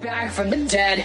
[0.00, 0.98] Back from the dead.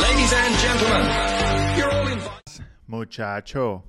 [0.00, 2.64] Ladies and gentlemen, you're all invited.
[2.86, 3.82] Muchacho,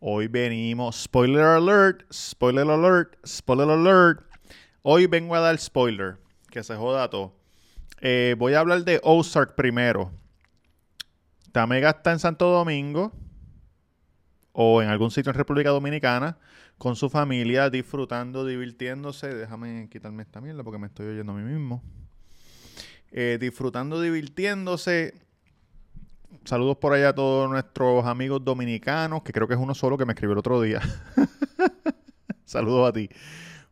[0.00, 0.96] hoy venimos.
[0.96, 4.24] Spoiler alert, spoiler alert, spoiler alert.
[4.82, 6.16] Hoy vengo a dar spoiler,
[6.50, 7.34] que se joda todo.
[8.00, 10.10] Eh, voy a hablar de Ozark primero.
[11.52, 13.12] Tamega está en Santo Domingo
[14.52, 16.38] o en algún sitio en República Dominicana
[16.78, 19.34] con su familia disfrutando, divirtiéndose.
[19.34, 21.82] Déjame quitarme esta mierda porque me estoy oyendo a mí mismo.
[23.10, 25.14] Eh, disfrutando, divirtiéndose.
[26.44, 30.06] Saludos por allá a todos nuestros amigos dominicanos, que creo que es uno solo que
[30.06, 30.80] me escribió el otro día.
[32.44, 33.08] Saludos a ti,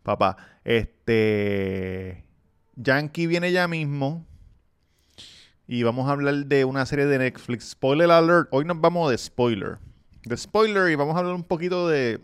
[0.02, 0.36] papá.
[0.64, 2.24] Este.
[2.76, 4.26] Yankee viene ya mismo.
[5.66, 7.70] Y vamos a hablar de una serie de Netflix.
[7.70, 8.48] Spoiler alert.
[8.52, 9.78] Hoy nos vamos de spoiler.
[10.24, 12.20] De spoiler y vamos a hablar un poquito de.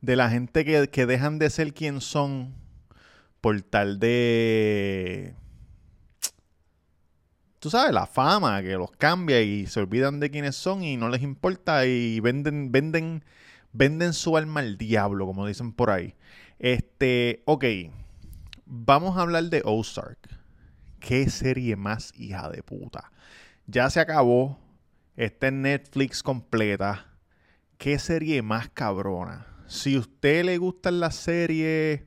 [0.00, 2.54] De la gente que, que dejan de ser quien son
[3.40, 5.34] por tal de
[7.64, 11.08] tú sabes, la fama que los cambia y se olvidan de quiénes son y no
[11.08, 13.24] les importa y venden, venden,
[13.72, 16.14] venden su alma al diablo, como dicen por ahí.
[16.58, 17.64] Este, ok,
[18.66, 20.18] vamos a hablar de Ozark.
[21.00, 23.10] Qué serie más hija de puta.
[23.66, 24.58] Ya se acabó.
[25.16, 27.06] Está en Netflix completa.
[27.78, 29.46] Qué serie más cabrona.
[29.68, 32.02] Si a usted le gustan las series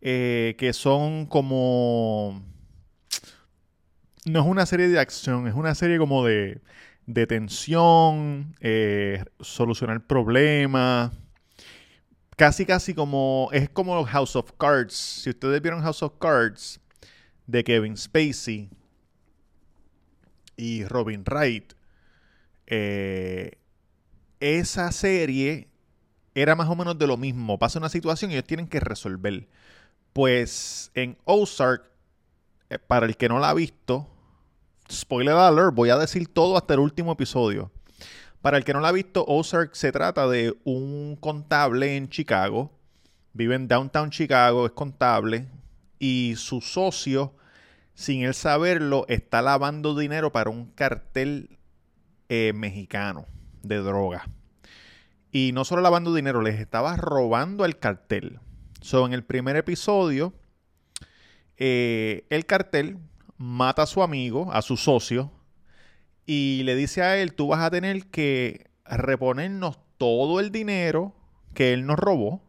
[0.00, 2.55] eh, que son como
[4.26, 6.60] no es una serie de acción, es una serie como de,
[7.06, 11.12] de tensión, eh, solucionar problemas.
[12.36, 13.48] Casi, casi como.
[13.52, 14.94] Es como House of Cards.
[14.94, 16.80] Si ustedes vieron House of Cards
[17.46, 18.68] de Kevin Spacey
[20.56, 21.72] y Robin Wright,
[22.66, 23.52] eh,
[24.40, 25.68] esa serie
[26.34, 27.58] era más o menos de lo mismo.
[27.58, 29.48] Pasa una situación y ellos tienen que resolver.
[30.12, 31.90] Pues en Ozark,
[32.68, 34.10] eh, para el que no la ha visto,
[34.90, 37.70] spoiler alert, voy a decir todo hasta el último episodio.
[38.42, 42.70] Para el que no la ha visto, Ozark se trata de un contable en Chicago.
[43.32, 45.48] Vive en downtown Chicago, es contable.
[45.98, 47.34] Y su socio,
[47.94, 51.58] sin él saberlo, está lavando dinero para un cartel
[52.28, 53.26] eh, mexicano
[53.62, 54.28] de droga.
[55.32, 58.38] Y no solo lavando dinero, les estaba robando al cartel.
[58.80, 60.32] So, en el primer episodio,
[61.56, 62.98] eh, el cartel
[63.38, 65.30] mata a su amigo, a su socio,
[66.26, 71.14] y le dice a él, tú vas a tener que reponernos todo el dinero
[71.54, 72.42] que él nos robó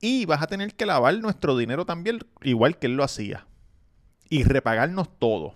[0.00, 3.46] y vas a tener que lavar nuestro dinero también, igual que él lo hacía,
[4.28, 5.54] y repagarnos todo.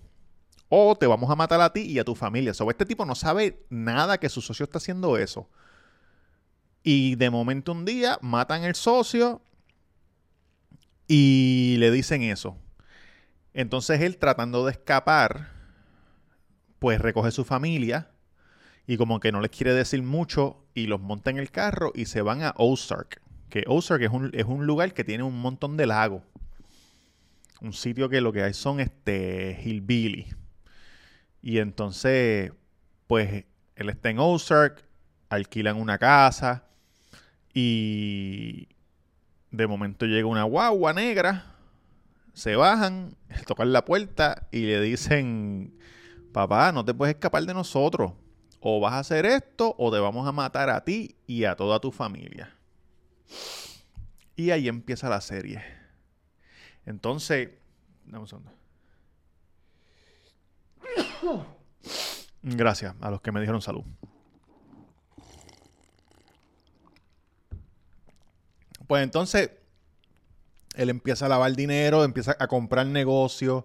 [0.68, 2.52] O te vamos a matar a ti y a tu familia.
[2.52, 5.50] Este tipo no sabe nada que su socio está haciendo eso.
[6.82, 9.42] Y de momento un día matan al socio
[11.08, 12.56] y le dicen eso.
[13.52, 15.50] Entonces él tratando de escapar,
[16.78, 18.10] pues recoge su familia
[18.86, 22.06] y como que no les quiere decir mucho y los monta en el carro y
[22.06, 23.20] se van a Ozark.
[23.48, 26.22] Que Ozark es un, es un lugar que tiene un montón de lagos.
[27.60, 30.28] Un sitio que lo que hay son este hillbilly.
[31.42, 32.52] Y entonces,
[33.06, 33.44] pues
[33.74, 34.84] él está en Ozark,
[35.28, 36.64] alquilan una casa
[37.52, 38.68] y
[39.50, 41.49] de momento llega una guagua negra
[42.34, 45.76] se bajan, tocan la puerta y le dicen,
[46.32, 48.12] papá, no te puedes escapar de nosotros.
[48.60, 51.80] O vas a hacer esto o te vamos a matar a ti y a toda
[51.80, 52.54] tu familia.
[54.36, 55.62] Y ahí empieza la serie.
[56.84, 57.50] Entonces,
[58.04, 58.52] dame un segundo.
[62.42, 63.84] Gracias a los que me dijeron salud.
[68.86, 69.50] Pues entonces,
[70.76, 73.64] él empieza a lavar dinero, empieza a comprar negocios.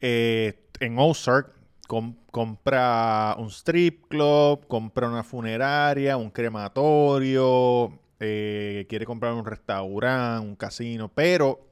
[0.00, 1.52] Eh, en Ozark
[1.86, 10.46] com- compra un strip club, compra una funeraria, un crematorio, eh, quiere comprar un restaurante,
[10.46, 11.66] un casino, pero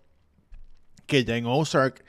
[1.07, 2.05] que ya en Ozark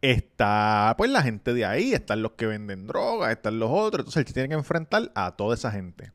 [0.00, 4.26] está pues la gente de ahí, están los que venden drogas, están los otros, entonces
[4.26, 6.12] él tiene que enfrentar a toda esa gente.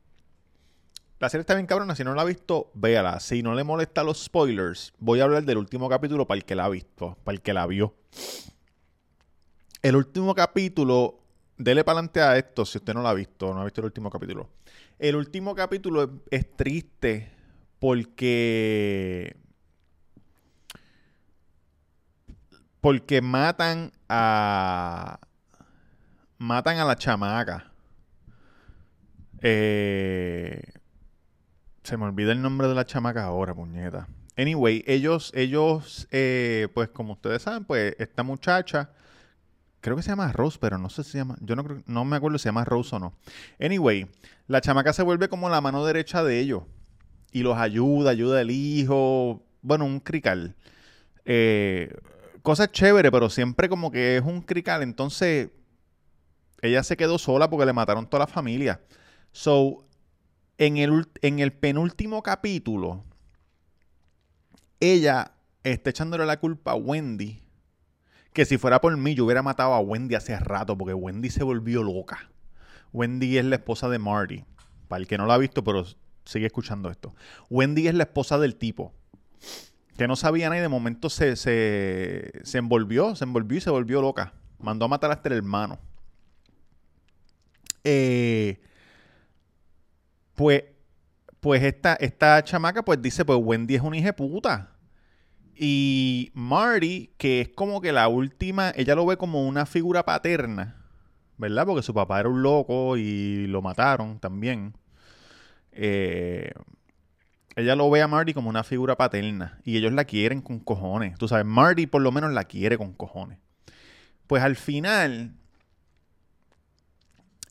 [1.24, 3.18] La serie está bien cabrona, si no la ha visto, véala.
[3.22, 6.54] Si no le molesta los spoilers, voy a hablar del último capítulo para el que
[6.54, 7.96] la ha visto, para el que la vio.
[9.82, 11.22] El último capítulo
[11.58, 13.86] dele para adelante a esto si usted no lo ha visto, no ha visto el
[13.86, 14.50] último capítulo.
[15.00, 17.32] El último capítulo es, es triste
[17.80, 19.38] porque
[22.82, 25.22] porque matan a
[26.38, 27.72] matan a la chamaca.
[29.42, 30.62] Eh,
[31.84, 34.08] se me olvida el nombre de la chamaca ahora, puñeta.
[34.38, 38.90] Anyway, ellos, ellos, eh, pues como ustedes saben, pues esta muchacha,
[39.82, 42.04] creo que se llama Rose, pero no sé si se llama, yo no, creo, no
[42.06, 43.14] me acuerdo si se llama Rose o no.
[43.60, 44.08] Anyway,
[44.48, 46.64] la chamaca se vuelve como la mano derecha de ellos
[47.32, 50.56] y los ayuda, ayuda al hijo, bueno, un crical.
[51.26, 51.94] Eh,
[52.42, 55.50] cosa chévere, pero siempre como que es un crical, entonces
[56.62, 58.82] ella se quedó sola porque le mataron toda la familia.
[59.32, 59.86] So,
[60.58, 63.04] en el, en el penúltimo capítulo,
[64.80, 65.32] ella
[65.64, 67.42] está echándole la culpa a Wendy.
[68.34, 71.44] Que si fuera por mí, yo hubiera matado a Wendy hace rato, porque Wendy se
[71.44, 72.30] volvió loca.
[72.92, 74.44] Wendy es la esposa de Marty.
[74.88, 75.86] Para el que no la ha visto, pero
[76.26, 77.14] sigue escuchando esto.
[77.50, 78.94] Wendy es la esposa del tipo.
[79.98, 83.70] Que no sabía nada y de momento se, se, se envolvió, se envolvió y se
[83.70, 84.34] volvió loca.
[84.60, 85.78] Mandó a matar hasta el hermano.
[87.84, 88.60] Eh,
[90.36, 90.64] pues,
[91.40, 94.72] pues esta, esta chamaca pues dice, pues Wendy es una hija puta.
[95.56, 100.84] Y Marty, que es como que la última, ella lo ve como una figura paterna,
[101.38, 101.66] ¿verdad?
[101.66, 104.76] Porque su papá era un loco y lo mataron también.
[105.72, 106.52] Eh,
[107.56, 111.18] ella lo ve a Marty como una figura paterna y ellos la quieren con cojones.
[111.18, 113.40] Tú sabes, Marty por lo menos la quiere con cojones.
[114.26, 115.36] Pues al final,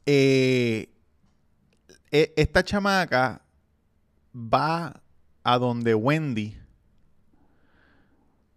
[0.06, 0.91] eh,
[2.12, 3.42] e, esta chamaca
[4.34, 5.02] va
[5.42, 6.56] a donde Wendy.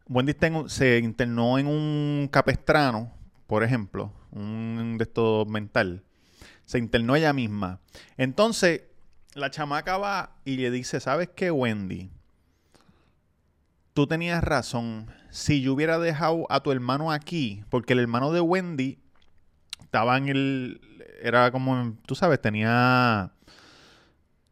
[0.07, 0.35] Wendy
[0.67, 3.11] se internó en un capestrano,
[3.47, 6.03] por ejemplo, un de estos mental.
[6.65, 7.79] Se internó ella misma.
[8.17, 8.83] Entonces,
[9.33, 12.11] la chamaca va y le dice, ¿sabes qué, Wendy?
[13.93, 15.07] Tú tenías razón.
[15.29, 18.99] Si yo hubiera dejado a tu hermano aquí, porque el hermano de Wendy
[19.81, 20.81] estaba en el...
[21.21, 23.31] Era como, tú sabes, tenía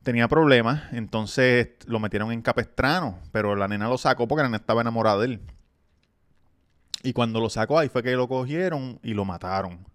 [0.03, 4.57] tenía problemas, entonces lo metieron en Capestrano, pero la nena lo sacó porque la nena
[4.57, 5.41] estaba enamorada de él.
[7.03, 9.85] Y cuando lo sacó ahí fue que lo cogieron y lo mataron.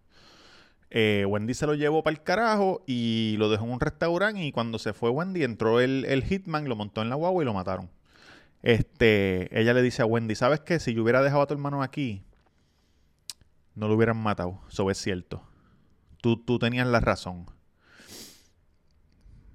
[0.90, 4.52] Eh, Wendy se lo llevó para el carajo y lo dejó en un restaurante y
[4.52, 7.52] cuando se fue Wendy entró el, el hitman, lo montó en la guagua y lo
[7.52, 7.90] mataron.
[8.62, 10.80] Este, ella le dice a Wendy, ¿sabes qué?
[10.80, 12.24] Si yo hubiera dejado a tu hermano aquí,
[13.74, 14.60] no lo hubieran matado.
[14.70, 15.42] Eso es cierto.
[16.20, 17.46] Tú, tú tenías la razón.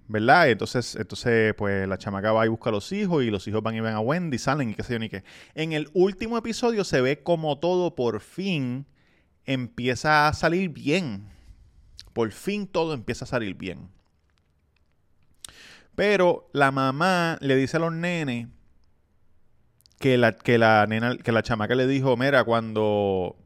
[0.08, 0.50] ¿Verdad?
[0.50, 3.76] Entonces, entonces, pues la chamaca va y busca a los hijos y los hijos van
[3.76, 5.24] y ven a Wendy, salen y qué sé yo ni qué.
[5.56, 8.86] En el último episodio se ve como todo por fin
[9.46, 11.30] empieza a salir bien.
[12.14, 13.90] Por fin todo empieza a salir bien.
[15.96, 18.48] Pero la mamá le dice a los nenes
[20.00, 23.38] que la, que la nena, que la chamaca le dijo, mira, cuando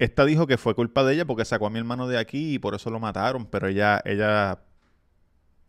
[0.00, 2.58] esta dijo que fue culpa de ella porque sacó a mi hermano de aquí y
[2.58, 4.62] por eso lo mataron, pero ella, ella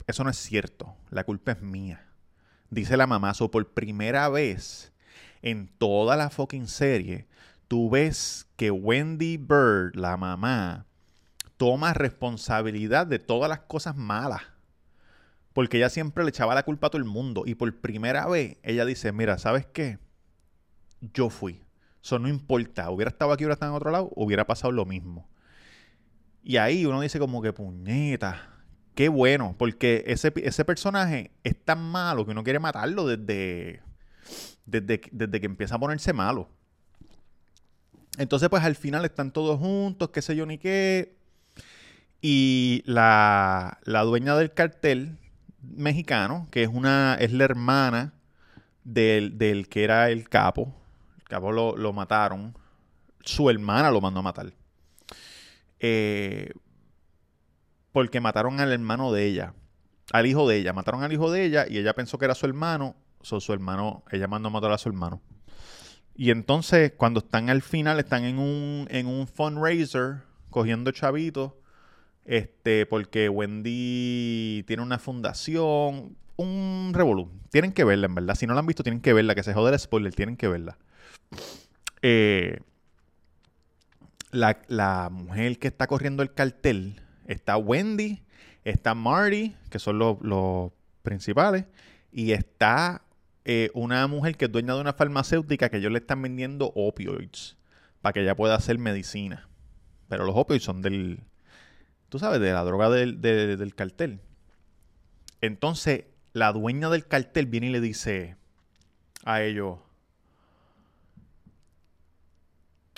[0.08, 0.96] eso no es cierto.
[1.10, 2.08] La culpa es mía.
[2.70, 3.34] Dice la mamá.
[3.34, 4.94] So, por primera vez
[5.42, 7.28] en toda la fucking serie,
[7.68, 10.86] tú ves que Wendy Bird, la mamá,
[11.58, 14.44] toma responsabilidad de todas las cosas malas.
[15.52, 17.44] Porque ella siempre le echaba la culpa a todo el mundo.
[17.46, 20.00] Y por primera vez ella dice, mira, ¿sabes qué?
[21.02, 21.62] Yo fui.
[22.04, 22.90] Eso no importa.
[22.90, 25.30] Hubiera estado aquí, hubiera estado en otro lado, hubiera pasado lo mismo.
[26.44, 28.52] Y ahí uno dice como que puñeta
[28.96, 33.82] qué bueno, porque ese, ese personaje es tan malo que uno quiere matarlo desde,
[34.66, 36.50] desde, desde que empieza a ponerse malo.
[38.18, 41.16] Entonces, pues al final están todos juntos, qué sé yo ni qué.
[42.22, 45.18] Y la, la dueña del cartel
[45.62, 48.14] mexicano, que es una, es la hermana
[48.84, 50.76] del, del que era el capo.
[51.32, 52.54] Capo lo, lo mataron.
[53.22, 54.52] Su hermana lo mandó a matar.
[55.80, 56.52] Eh,
[57.94, 59.54] porque mataron al hermano de ella,
[60.12, 60.74] al hijo de ella.
[60.74, 62.98] Mataron al hijo de ella y ella pensó que era su hermano.
[63.22, 65.22] su hermano, ella mandó a matar a su hermano.
[66.14, 71.54] Y entonces, cuando están al final, están en un, en un fundraiser cogiendo chavitos.
[72.26, 77.32] Este, porque Wendy tiene una fundación, un revolú.
[77.52, 78.36] Tienen que verla, en verdad.
[78.36, 79.34] Si no la han visto, tienen que verla.
[79.34, 80.78] Que se jode el spoiler, tienen que verla.
[82.02, 82.60] Eh,
[84.32, 88.24] la, la mujer que está corriendo el cartel Está Wendy,
[88.66, 90.72] está Marty, que son los,
[91.02, 91.66] principales,
[92.12, 93.04] y está
[93.46, 97.56] eh, una mujer que es dueña de una farmacéutica que ellos le están vendiendo opioids
[98.02, 99.48] para que ella pueda hacer medicina.
[100.10, 101.22] pero los opioides son del,
[102.10, 104.20] tú sabes, de la droga del, de- del cartel.
[105.40, 108.36] Entonces, la dueña del cartel viene y le dice
[109.24, 109.78] a ellos,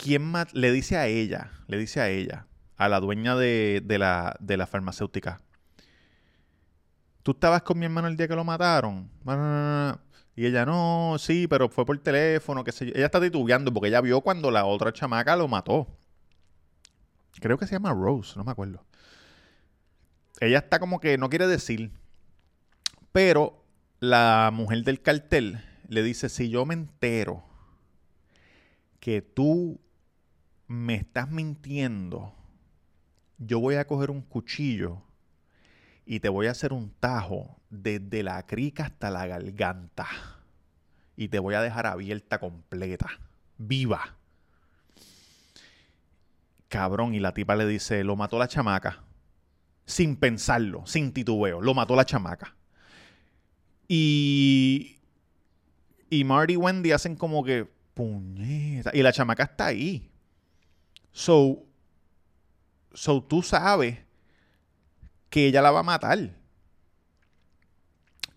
[0.03, 2.45] ¿quién Le dice a ella, le dice a ella,
[2.75, 5.41] a la dueña de, de la, de la farmacéutica,
[7.23, 9.09] ¿tú estabas con mi hermano el día que lo mataron?
[10.35, 12.91] Y ella, no, sí, pero fue por teléfono, qué sé yo.
[12.95, 15.87] Ella está titubeando porque ella vio cuando la otra chamaca lo mató.
[17.39, 18.83] Creo que se llama Rose, no me acuerdo.
[20.41, 21.91] Ella está como que no quiere decir.
[23.13, 23.63] Pero
[24.01, 27.45] la mujer del cartel le dice, si yo me entero
[28.99, 29.79] que tú
[30.73, 32.33] me estás mintiendo,
[33.37, 35.03] yo voy a coger un cuchillo
[36.05, 40.07] y te voy a hacer un tajo desde la crica hasta la garganta.
[41.15, 43.07] Y te voy a dejar abierta completa,
[43.57, 44.17] viva.
[46.69, 49.03] Cabrón, y la tipa le dice, lo mató la chamaca.
[49.85, 52.55] Sin pensarlo, sin titubeo, lo mató la chamaca.
[53.87, 54.97] Y.
[56.09, 57.71] Y Marty y Wendy hacen como que.
[57.93, 58.89] Puñeta.
[58.91, 60.12] Y la chamaca está ahí.
[61.13, 61.63] So.
[62.93, 63.97] So tú sabes
[65.29, 66.43] que ella la va a matar.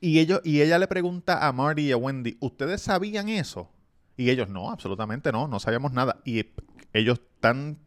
[0.01, 3.71] Y, ellos, y ella le pregunta a Marty y a Wendy, ¿ustedes sabían eso?
[4.17, 6.21] Y ellos, no, absolutamente no, no sabíamos nada.
[6.25, 6.47] Y
[6.93, 7.79] ellos están,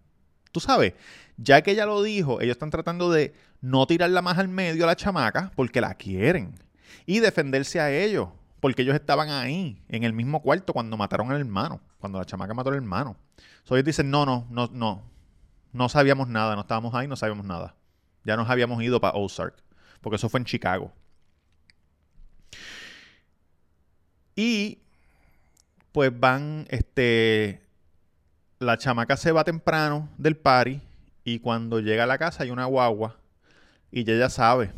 [0.52, 0.94] tú sabes,
[1.38, 4.88] ya que ella lo dijo, ellos están tratando de no tirarla más al medio a
[4.88, 6.54] la chamaca porque la quieren.
[7.06, 8.30] Y defenderse a ellos,
[8.60, 12.54] porque ellos estaban ahí, en el mismo cuarto, cuando mataron al hermano, cuando la chamaca
[12.54, 13.18] mató al hermano.
[13.70, 15.04] So dicen, no, no, no, no,
[15.74, 17.76] no sabíamos nada, no estábamos ahí, no sabíamos nada.
[18.24, 19.64] Ya nos habíamos ido para Ozark,
[20.02, 20.92] porque eso fue en Chicago.
[24.36, 24.80] Y
[25.92, 27.62] pues van, este,
[28.58, 30.82] la chamaca se va temprano del party
[31.24, 33.18] y cuando llega a la casa hay una guagua
[33.92, 34.74] y ella ya sabe,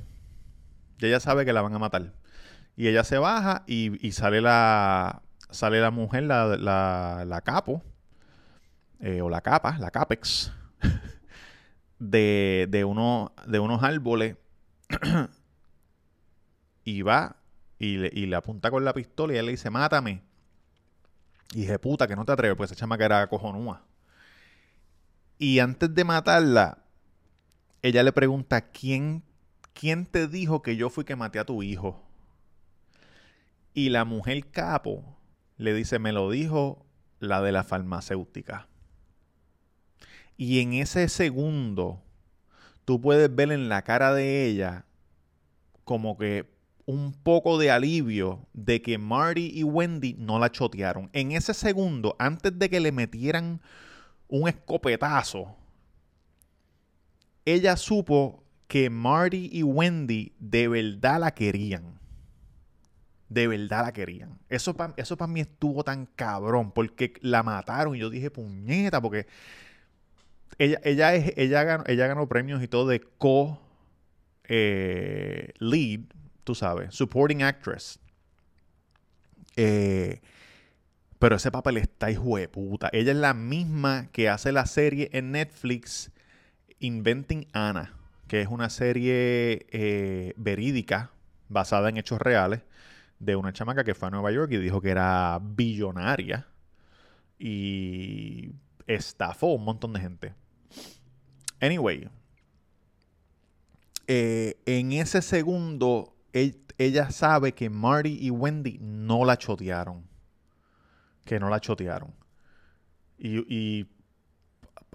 [0.98, 2.12] ya ella sabe que la van a matar.
[2.75, 7.81] Y ella se baja y, y sale la sale la mujer, la, la, la capo,
[9.01, 10.51] eh, o la capa, la capex,
[12.00, 14.38] de, de, uno, de unos árboles
[16.84, 17.36] y va
[17.79, 20.22] y le, y le apunta con la pistola y él le dice, mátame.
[21.53, 23.84] Y dije, puta, que no te atreves, pues esa chamaca era cojonúa.
[25.38, 26.77] Y antes de matarla,
[27.81, 29.24] ella le pregunta, ¿quién,
[29.74, 32.03] ¿quién te dijo que yo fui que maté a tu hijo?
[33.74, 35.17] Y la mujer capo
[35.58, 36.86] le dice, me lo dijo
[37.20, 38.67] la de la farmacéutica.
[40.41, 42.01] Y en ese segundo,
[42.83, 44.86] tú puedes ver en la cara de ella
[45.83, 46.50] como que
[46.88, 51.12] un poco de alivio de que Marty y Wendy no la chotearon.
[51.13, 53.62] En ese segundo, antes de que le metieran
[54.29, 55.55] un escopetazo,
[57.45, 62.00] ella supo que Marty y Wendy de verdad la querían.
[63.29, 64.39] De verdad la querían.
[64.50, 69.00] Eso para eso pa mí estuvo tan cabrón porque la mataron y yo dije puñeta
[69.00, 69.27] porque
[70.63, 73.60] ella, ella, es, ella, ganó, ella ganó premios y todo de co
[74.44, 76.01] eh, lead,
[76.44, 78.00] tú sabes, supporting actress.
[79.56, 80.22] Eh,
[81.18, 82.89] pero ese papel está hijo de puta.
[82.94, 86.12] Ella es la misma que hace la serie en Netflix
[86.80, 87.94] Inventing Anna,
[88.27, 91.12] que es una serie eh, verídica
[91.50, 92.62] basada en hechos reales
[93.18, 96.48] de una chamaca que fue a Nueva York y dijo que era billonaria
[97.39, 98.51] y
[98.86, 100.40] estafó a un montón de gente.
[101.59, 102.09] Anyway,
[104.07, 106.15] eh, en ese segundo,
[106.77, 110.07] ella sabe que Marty y Wendy no la chotearon.
[111.23, 112.13] Que no la chotearon.
[113.17, 113.87] Y, y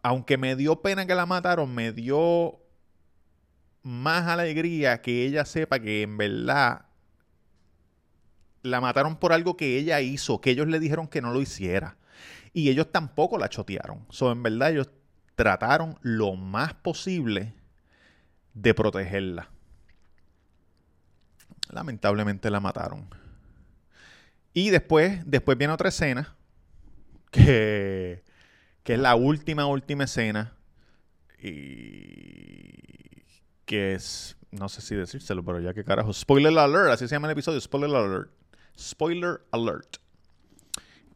[0.02, 2.61] aunque me dio pena que la mataron, me dio
[3.83, 6.87] más alegría que ella sepa que en verdad
[8.62, 11.97] la mataron por algo que ella hizo, que ellos le dijeron que no lo hiciera.
[12.52, 14.06] Y ellos tampoco la chotearon.
[14.11, 14.90] So, en verdad, ellos
[15.37, 17.55] trataron lo más posible
[18.55, 19.49] de protegerla.
[21.71, 23.09] Lamentablemente la mataron.
[24.52, 26.35] Y después, después viene otra escena,
[27.31, 28.25] que,
[28.83, 30.55] que es la última, última escena.
[31.38, 32.87] Y
[33.66, 36.12] que es, no sé si decírselo, pero ya que carajo.
[36.14, 38.31] Spoiler alert, así se llama el episodio, spoiler alert.
[38.78, 39.99] Spoiler alert.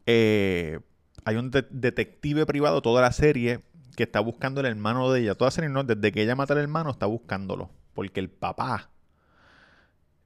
[0.05, 0.79] Eh,
[1.25, 3.61] hay un de detective privado toda la serie
[3.95, 5.35] que está buscando el hermano de ella.
[5.35, 7.71] Toda serie, no, desde que ella mata al hermano, está buscándolo.
[7.93, 8.89] Porque el papá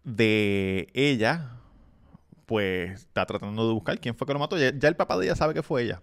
[0.03, 1.59] de ella,
[2.45, 4.57] pues está tratando de buscar quién fue que lo mató.
[4.57, 6.01] Ya, ya el papá de ella sabe que fue ella.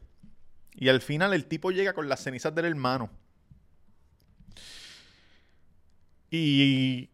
[0.74, 3.10] Y al final el tipo llega con las cenizas del hermano.
[6.30, 7.10] Y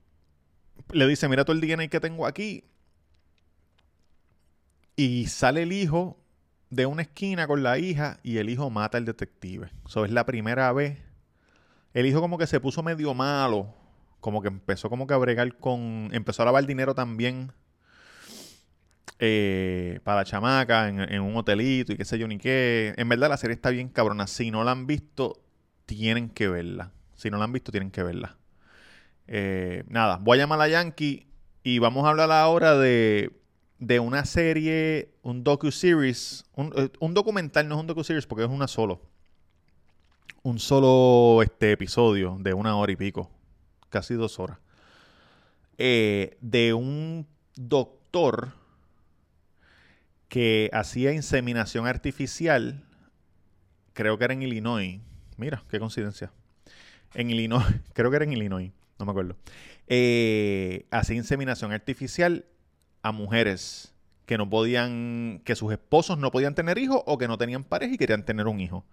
[0.93, 2.65] le dice, mira todo el DNA que tengo aquí.
[4.97, 6.17] Y sale el hijo
[6.71, 9.71] de una esquina con la hija y el hijo mata al detective.
[9.87, 10.99] Eso es la primera vez.
[11.95, 13.75] El hijo como que se puso medio malo.
[14.21, 16.11] Como que empezó como que a bregar con...
[16.13, 17.53] Empezó a lavar dinero también.
[19.21, 22.95] eh, para la chamaca en, un hotelito y qué sé yo ni qué.
[22.97, 24.27] En verdad la serie está bien cabrona.
[24.27, 25.43] Si no la han visto,
[25.87, 26.93] tienen que verla.
[27.17, 28.37] Si no la han visto, tienen que verla.
[29.27, 31.27] Eh, nada, voy a llamar a Yankee
[31.63, 33.38] y vamos a hablar ahora de,
[33.79, 38.51] de una serie, un docu-series, un, eh, un documental, no es un docu-series porque es
[38.51, 39.01] una solo.
[40.43, 43.31] Un solo este, episodio de una hora y pico,
[43.89, 44.59] casi dos horas.
[45.79, 48.53] Eh, de un doctor
[50.29, 52.85] que hacía inseminación artificial,
[53.93, 55.01] creo que era en Illinois.
[55.37, 56.33] Mira, qué coincidencia.
[57.15, 59.37] En Illinois, creo que era en Illinois, no me acuerdo.
[59.87, 62.45] Eh, hacía inseminación artificial
[63.03, 63.95] a mujeres
[64.29, 67.95] que no podían, que sus esposos no podían tener hijos o que no tenían pareja
[67.95, 68.85] y querían tener un hijo.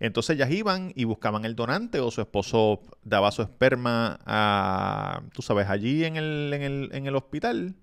[0.00, 5.42] Entonces ellas iban y buscaban el donante o su esposo daba su esperma a, tú
[5.42, 7.76] sabes, allí en el, en el, en el hospital,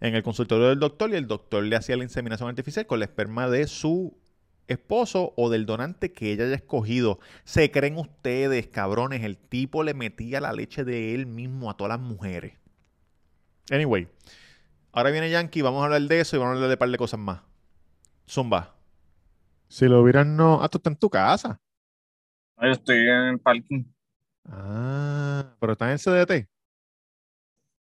[0.00, 3.04] en el consultorio del doctor y el doctor le hacía la inseminación artificial con la
[3.04, 4.16] esperma de su
[4.68, 7.18] esposo o del donante que ella haya escogido.
[7.44, 11.98] Se creen ustedes, cabrones, el tipo le metía la leche de él mismo a todas
[11.98, 12.54] las mujeres.
[13.70, 14.08] Anyway,
[14.92, 16.88] ahora viene Yankee, vamos a hablar de eso y vamos a hablar de un par
[16.90, 17.40] de cosas más.
[18.28, 18.74] Zumba.
[19.68, 20.62] Si lo hubieran no.
[20.62, 21.60] Ah, tú estás en tu casa.
[22.60, 23.84] Yo estoy en el parking,
[24.48, 26.48] Ah, pero estás en CDT.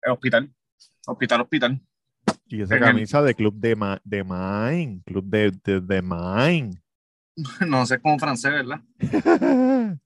[0.03, 0.55] el hospital.
[1.07, 1.81] Hospital, hospital.
[2.47, 5.03] Y esa En el- camisa de club de, ma- de Mine.
[5.07, 6.83] Club de, de, de Mine.
[7.67, 8.81] No sé cómo francés, ¿verdad?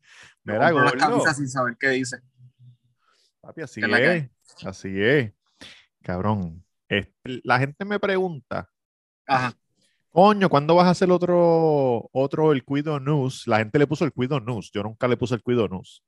[0.45, 2.21] Mira, Compro las camisas sin saber qué dice.
[3.41, 4.31] Papi, así ¿Qué es la que es.
[4.65, 5.33] Así es.
[6.03, 6.65] Cabrón.
[6.89, 8.69] Este, la gente me pregunta,
[9.27, 9.53] Ajá.
[10.11, 13.47] coño, ¿cuándo vas a hacer otro, otro el Cuido News?
[13.47, 14.71] La gente le puso el Cuido News.
[14.73, 16.05] Yo nunca le puse el Cuido News.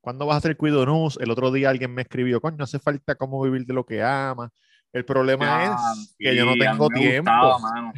[0.00, 1.18] ¿Cuándo vas a hacer el Cuido News?
[1.20, 4.50] El otro día alguien me escribió, coño, hace falta cómo vivir de lo que ama.
[4.92, 7.30] El problema es que yo no tengo tiempo.
[7.52, 7.92] gustaba.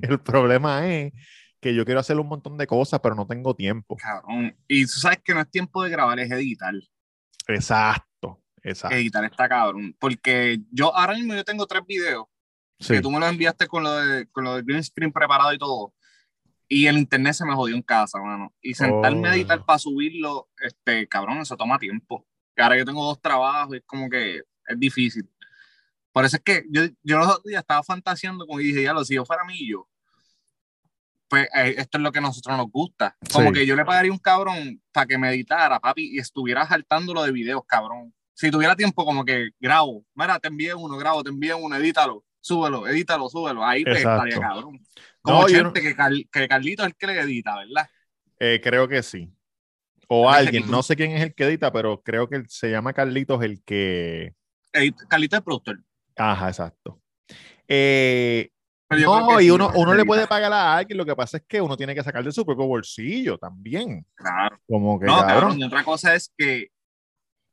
[0.00, 1.12] El problema es
[1.60, 3.96] que yo quiero hacer un montón de cosas, pero no tengo tiempo.
[3.96, 4.56] Cabrón.
[4.68, 6.74] Y tú sabes que no es tiempo de grabar, es editar.
[7.48, 8.06] Exacto,
[8.70, 8.96] exacto.
[8.96, 9.94] Editar está cabrón.
[9.98, 12.26] Porque yo ahora mismo yo tengo tres videos
[12.78, 12.92] Sí.
[12.94, 15.58] que tú me los enviaste con lo, de, con lo del green screen preparado y
[15.58, 15.94] todo.
[16.68, 18.52] Y el internet se me jodió en casa, mano.
[18.60, 19.34] Y sentarme a Oh.
[19.34, 22.26] editar para subirlo, este, cabrón, eso toma tiempo.
[22.58, 25.28] Ahora yo tengo dos trabajos y es como que es difícil.
[26.12, 28.92] Por eso es que yo, yo los otros días estaba fantaseando con y dije, ya
[28.94, 29.88] lo, si yo fuera millo,
[31.28, 33.16] pues eh, esto es lo que a nosotros nos gusta.
[33.32, 33.54] Como Sí.
[33.54, 37.32] que yo le pagaría un cabrón para que me editara, papi, y estuviera saltándolo de
[37.32, 38.14] videos, cabrón.
[38.38, 42.22] Si tuviera tiempo, como que grabo, mira, te envié uno, grabo, te envié uno, edítalo,
[42.38, 43.64] súbelo, edítalo, súbelo.
[43.64, 44.26] Ahí pues, Exacto.
[44.26, 44.78] estaría cabrón.
[45.22, 47.88] Como No, gente que, Car- que Carlito es el que le edita, ¿verdad?
[48.38, 49.32] Eh, creo que sí.
[50.08, 53.42] O alguien, no sé quién es el que edita, pero creo que se llama Carlitos
[53.42, 54.34] el que.
[54.74, 55.80] Edit- Carlito es productor.
[56.14, 57.00] Ajá, exacto.
[57.66, 58.50] Eh,
[58.90, 61.76] no, y uno, uno le puede pagar a alguien, lo que pasa es que uno
[61.76, 64.06] tiene que sacar de su propio bolsillo también.
[64.14, 64.60] Claro.
[64.68, 65.40] Como que No, cabrón.
[65.40, 66.68] cabrón, y otra cosa es que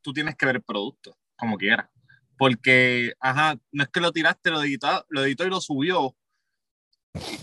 [0.04, 1.90] tú tienes que ver el producto, como quieras.
[2.38, 6.16] Porque, ajá, no es que lo tiraste, lo editó, lo editó y lo subió.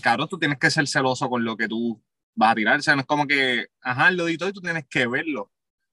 [0.01, 2.01] Cabrón, tú tienes que ser celoso con lo que tú
[2.35, 2.79] vas a tirar.
[2.79, 5.51] O sea, no es como que, ajá, lo editó y tú tienes que verlo.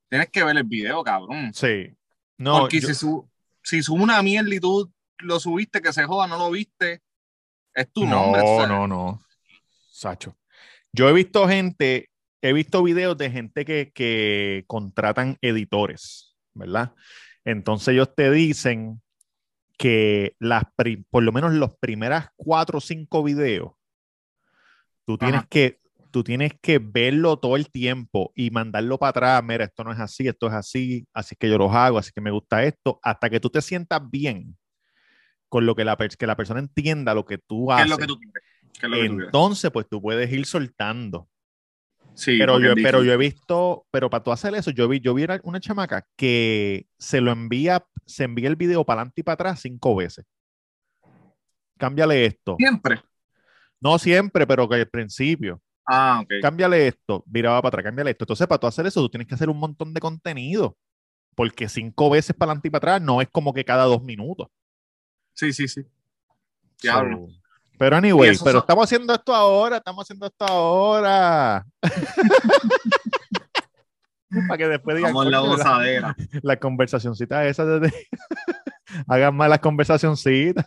[0.08, 1.52] Tienes que ver el video, cabrón.
[1.54, 1.94] Sí.
[2.38, 3.30] No, Porque yo- si, su,
[3.62, 7.02] si sube una mierda y tú lo subiste, que se joda, no lo viste,
[7.74, 8.42] es tu nombre.
[8.42, 9.22] no, o sea, no, no.
[9.90, 10.36] Sacho.
[10.92, 16.27] Yo he visto gente, he visto videos de gente que, que contratan editores,
[16.58, 16.94] ¿verdad?
[17.44, 19.00] Entonces ellos te dicen
[19.78, 20.64] que las
[21.08, 23.72] por lo menos los primeras cuatro o cinco videos,
[25.06, 25.48] tú tienes Ajá.
[25.48, 29.92] que tú tienes que verlo todo el tiempo y mandarlo para atrás, mira, esto no
[29.92, 32.98] es así, esto es así, así que yo los hago, así que me gusta esto,
[33.02, 34.56] hasta que tú te sientas bien
[35.48, 37.84] con lo que la, que la persona entienda lo que tú ¿Qué haces.
[37.84, 38.42] es lo que tú quieres?
[38.78, 39.26] ¿Qué es lo que tú quieres?
[39.26, 41.28] Entonces, pues tú puedes ir soltando.
[42.18, 45.14] Sí, pero, yo, pero yo he visto, pero para tú hacer eso, yo vi, yo
[45.14, 49.34] vi una- chamaca que se lo envía, se envía el video para adelante y para
[49.34, 50.26] atrás cinco veces.
[51.78, 52.56] Cámbiale esto.
[52.58, 53.00] Siempre.
[53.80, 55.62] No siempre, pero que al principio.
[55.86, 56.42] Ah, ok.
[56.42, 58.24] Cámbiale esto, viraba para atrás, cámbiale esto.
[58.24, 60.76] Entonces, para tú hacer eso, tú tienes que hacer un montón de contenido.
[61.36, 64.48] Porque cinco veces para adelante y para atrás no es como que cada dos minutos.
[65.34, 65.82] Sí, sí, sí.
[66.82, 67.28] Diablo.
[67.28, 67.47] So,
[67.78, 71.64] pero anyway, pero son- estamos haciendo esto ahora, estamos haciendo esto ahora.
[74.46, 76.16] Para que después digan, Vamos la "Coño, la, gozadera.
[76.42, 77.90] la conversacioncita esa de...
[79.06, 80.66] Hagan más las conversacioncitas.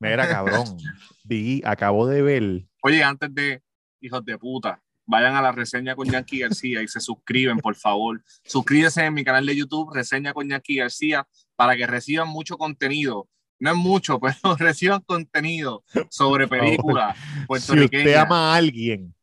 [0.00, 0.64] Mira, cabrón.
[1.24, 2.64] Vi, acabo de ver.
[2.82, 3.62] Oye, antes de
[4.00, 8.22] hijos de puta, vayan a la reseña con Yankee García y se suscriben, por favor.
[8.44, 13.28] Suscríbete en mi canal de YouTube, reseña con Yankee García, para que reciban mucho contenido.
[13.60, 17.16] No es mucho, pero reciban contenido sobre películas
[17.58, 19.14] Si usted ama a alguien,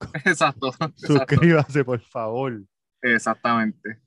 [0.24, 1.06] Exacto, exacto.
[1.06, 2.62] suscríbase, por favor.
[3.02, 3.98] Exactamente.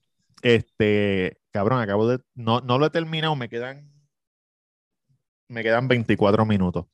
[0.41, 2.19] Este, cabrón, acabo de.
[2.35, 3.89] No, no lo he terminado, me quedan.
[5.49, 6.85] Me quedan 24 minutos.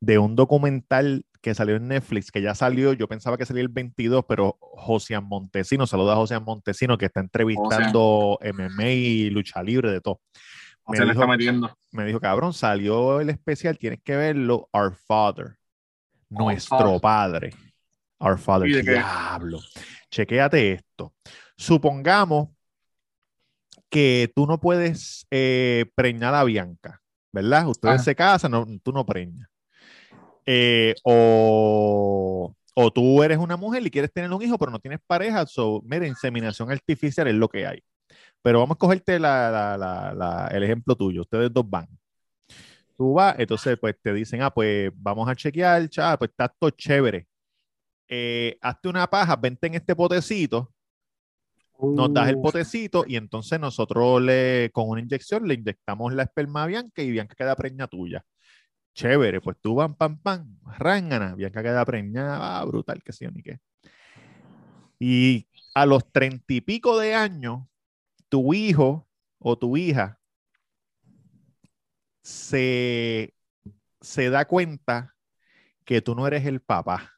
[0.00, 3.68] De un documental que salió en Netflix, que ya salió, yo pensaba que salía el
[3.68, 9.90] 22, pero Josian Montesino, saluda a Josian Montesino, que está entrevistando MMA y lucha libre
[9.90, 10.20] de todo.
[10.88, 11.76] Me Se le dijo, está metiendo.
[11.90, 15.56] me dijo, cabrón, salió el especial, tienes que verlo, Our Father,
[16.28, 17.52] nuestro padre.
[18.18, 19.60] Our Father, diablo.
[20.10, 21.12] Chequéate esto.
[21.56, 22.48] Supongamos
[23.90, 27.00] que tú no puedes eh, preñar a Bianca,
[27.32, 27.68] ¿verdad?
[27.68, 28.04] Ustedes Ajá.
[28.04, 29.48] se casan, no, tú no preñas.
[30.44, 35.00] Eh, o, o tú eres una mujer y quieres tener un hijo, pero no tienes
[35.06, 35.44] pareja.
[35.46, 37.82] So, mira, inseminación artificial es lo que hay.
[38.46, 41.22] Pero vamos a cogerte la- la- la- el ejemplo tuyo.
[41.22, 41.88] Ustedes dos van.
[42.96, 46.70] Tú vas, entonces pues te dicen, ah, pues vamos a chequear, chaval, pues está todo
[46.70, 47.26] chévere.
[48.06, 50.72] Eh, hazte una paja, vente en este potecito,
[51.80, 56.62] nos das el potecito y entonces nosotros le, con una inyección le inyectamos la esperma
[56.62, 58.24] a Bianca y Bianca queda preña tuya.
[58.94, 63.30] Chévere, pues tú van, pam, pam, rángana, Bianca queda preñada, ah, brutal, que sí o
[63.32, 63.58] ni qué.
[65.00, 67.64] Y a los treinta y pico de años,
[68.28, 69.06] tu hijo
[69.38, 70.18] o tu hija
[72.22, 73.34] se,
[74.00, 75.14] se da cuenta
[75.84, 77.12] que tú no eres el papá.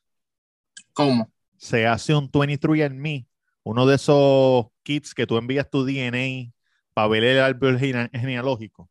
[0.92, 1.31] ¿Cómo?
[1.57, 3.27] Se hace un 23andMe,
[3.62, 6.53] uno de esos kits que tú envías tu DNA
[6.94, 8.90] para ver el árbol gene- genealógico.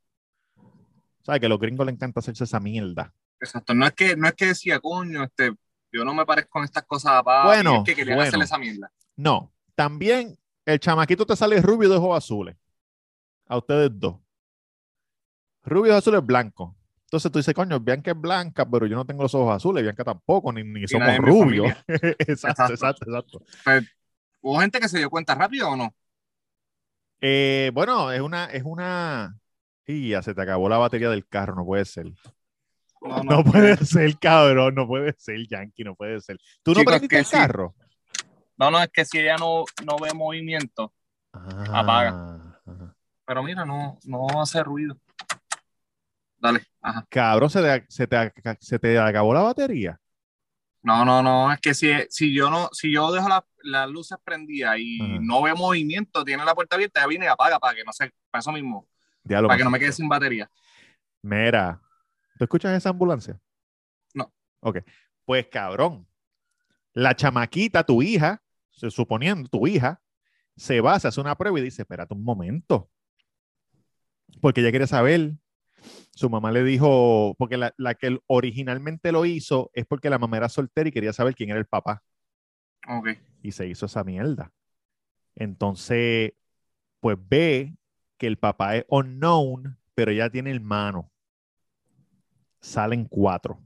[1.23, 1.39] ¿Sabes?
[1.41, 3.13] Que a los gringos les encanta hacerse esa mierda.
[3.39, 3.73] Exacto.
[3.73, 5.53] No es que, no es que decía, coño, este,
[5.91, 8.27] yo no me parezco en estas cosas a papi, Bueno, es que querían bueno.
[8.29, 8.91] hacerle esa mierda.
[9.15, 12.55] No, también el chamaquito te sale rubio de ojos azules.
[13.47, 14.17] A ustedes dos.
[15.63, 16.75] Rubio de azules blanco.
[17.05, 20.03] Entonces tú dices, coño, Bianca es blanca, pero yo no tengo los ojos azules, Bianca
[20.03, 21.73] tampoco, ni, ni somos rubios.
[21.87, 22.73] exacto, Exacto.
[22.73, 23.43] exacto, exacto.
[23.63, 23.85] Pues,
[24.41, 25.95] ¿Hubo gente que se dio cuenta rápido o no?
[27.21, 29.39] Eh, bueno, es una, es una.
[29.85, 32.07] Y ya se te acabó la batería del carro, no puede ser.
[33.01, 36.37] No, No puede ser, cabrón, no puede ser, Yankee, no puede ser.
[36.61, 37.31] ¿Tú no Chicos, prendiste el sí.
[37.31, 37.73] carro?
[38.57, 40.93] No, no, es que si ella no, no ve movimiento,
[41.31, 42.09] Apaga.
[42.11, 42.95] Ah, ajá.
[43.25, 44.97] pero mira, no, no hace ruido.
[46.39, 47.05] Dale, ajá.
[47.09, 49.99] Cabrón, se te, se, te, se te acabó la batería.
[50.83, 54.17] No, no, no, es que si, si yo no, si yo dejo la- las luces
[54.23, 55.19] prendidas y Ajá.
[55.21, 58.11] no ve movimiento, tiene la puerta abierta, ya viene y apaga para que no se,
[58.31, 58.87] para eso mismo,
[59.23, 59.79] para que no me Francisco.
[59.79, 60.49] quede sin batería.
[61.23, 61.81] Mira,
[62.37, 63.37] ¿tú escuchas esa ambulancia?
[64.13, 64.31] No.
[64.61, 64.77] Ok,
[65.25, 66.07] pues cabrón,
[66.93, 68.41] la chamaquita, tu hija,
[68.89, 70.01] suponiendo tu hija,
[70.55, 72.89] se va, se hace una prueba y dice, espérate un momento,
[74.41, 75.33] porque ella quiere saber.
[76.13, 80.37] Su mamá le dijo, porque la, la que originalmente lo hizo es porque la mamá
[80.37, 82.03] era soltera y quería saber quién era el papá.
[83.43, 84.51] Y se hizo esa mierda.
[85.35, 86.33] Entonces,
[86.99, 87.75] pues ve
[88.17, 91.11] que el papá es unknown, pero ella tiene hermano.
[92.59, 93.61] Salen cuatro.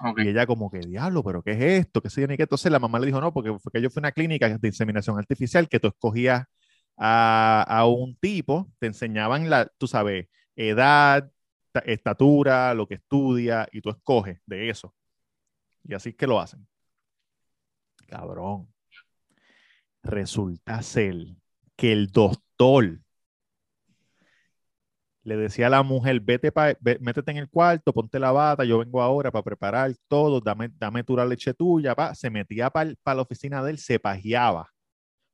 [0.00, 0.20] Ok.
[0.20, 2.00] Y ella como que, diablo, pero ¿qué es esto?
[2.00, 2.44] ¿Qué yo ni qué?
[2.44, 4.68] Entonces la mamá le dijo, no, porque fue que yo fui a una clínica de
[4.68, 6.44] inseminación artificial que tú escogías
[6.96, 11.30] a, a un tipo, te enseñaban la, tú sabes, edad,
[11.72, 14.94] ta- estatura, lo que estudia, y tú escoges de eso.
[15.84, 16.66] Y así es que lo hacen.
[18.08, 18.68] Cabrón.
[20.02, 21.14] Resulta ser
[21.76, 23.00] que el doctor
[25.28, 28.64] le decía a la mujer, vete pa- ve- métete en el cuarto, ponte la bata,
[28.64, 32.14] yo vengo ahora para preparar todo, dame, dame tu la leche tuya, pa.
[32.14, 34.72] se metía para la oficina de él, se pajeaba,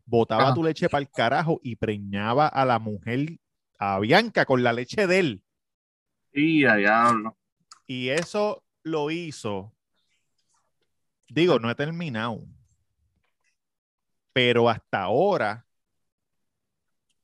[0.04, 0.54] botaba Ajá.
[0.54, 3.38] tu leche para el carajo y preñaba a la mujer,
[3.78, 5.42] a Bianca, con la leche de él.
[6.32, 7.38] Y a diablo.
[7.86, 9.72] Y eso lo hizo.
[11.28, 12.44] Digo, no he terminado.
[14.32, 15.64] Pero hasta ahora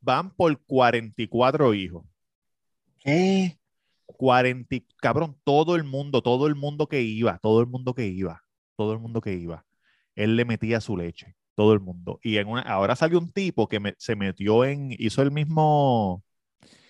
[0.00, 2.04] van por 44 hijos.
[3.00, 3.58] ¿Qué?
[4.06, 8.06] 40, y- cabrón, todo el mundo, todo el mundo que iba, todo el mundo que
[8.06, 8.42] iba,
[8.76, 9.64] todo el mundo que iba,
[10.14, 12.18] él le metía su leche, todo el mundo.
[12.22, 16.22] Y en una, ahora salió un tipo que me- se metió en, hizo el mismo,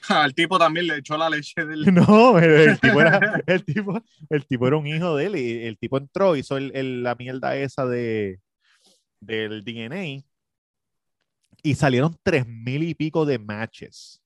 [0.09, 1.85] Al tipo también le echó la leche del.
[1.95, 5.67] No, el, el tipo era, el, tipo, el tipo era un hijo de él y
[5.67, 8.41] el tipo entró, hizo el- el- la mierda esa de,
[9.21, 10.25] del DNA
[11.63, 14.20] Y salieron tres mil y pico de matches.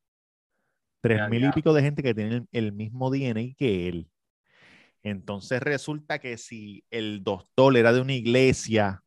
[1.04, 4.08] Tres Ya, mil y pico de gente que tiene el, el mismo DNA que él.
[5.02, 9.02] Entonces resulta que si el doctor era de una iglesia,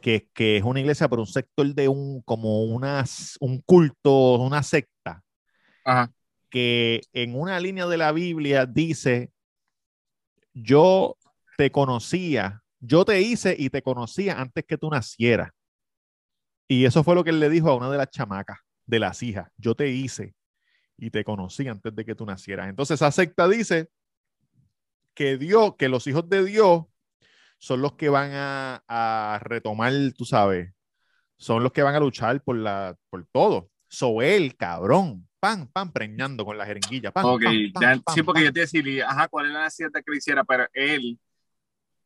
[0.00, 4.62] que, que es una iglesia por un sector de un, como unas, un culto, una
[4.62, 5.24] secta,
[5.84, 6.12] Ajá.
[6.50, 9.32] que en una línea de la Biblia dice,
[10.52, 11.16] yo
[11.58, 15.50] te conocía, yo te hice y te conocía antes que tú nacieras.
[16.68, 19.20] Y eso fue lo que él le dijo a una de las chamacas, de las
[19.24, 20.32] hijas, yo te hice
[20.96, 22.68] y te conocí antes de que tú nacieras.
[22.68, 23.88] Entonces esa secta dice
[25.14, 26.84] que Dios, que los hijos de Dios
[27.58, 30.72] son los que van a, a retomar, tú sabes,
[31.36, 33.70] son los que van a luchar por, la, por todo.
[33.88, 37.12] So él, cabrón, pan, pan, preñando con la jeringuilla.
[37.12, 39.90] Pan, Ok, pan, pan, ya- sí, porque yo te decía, ajá, ¿cuál es la necesidad
[39.92, 40.44] que lo hiciera?
[40.44, 41.18] Pero él,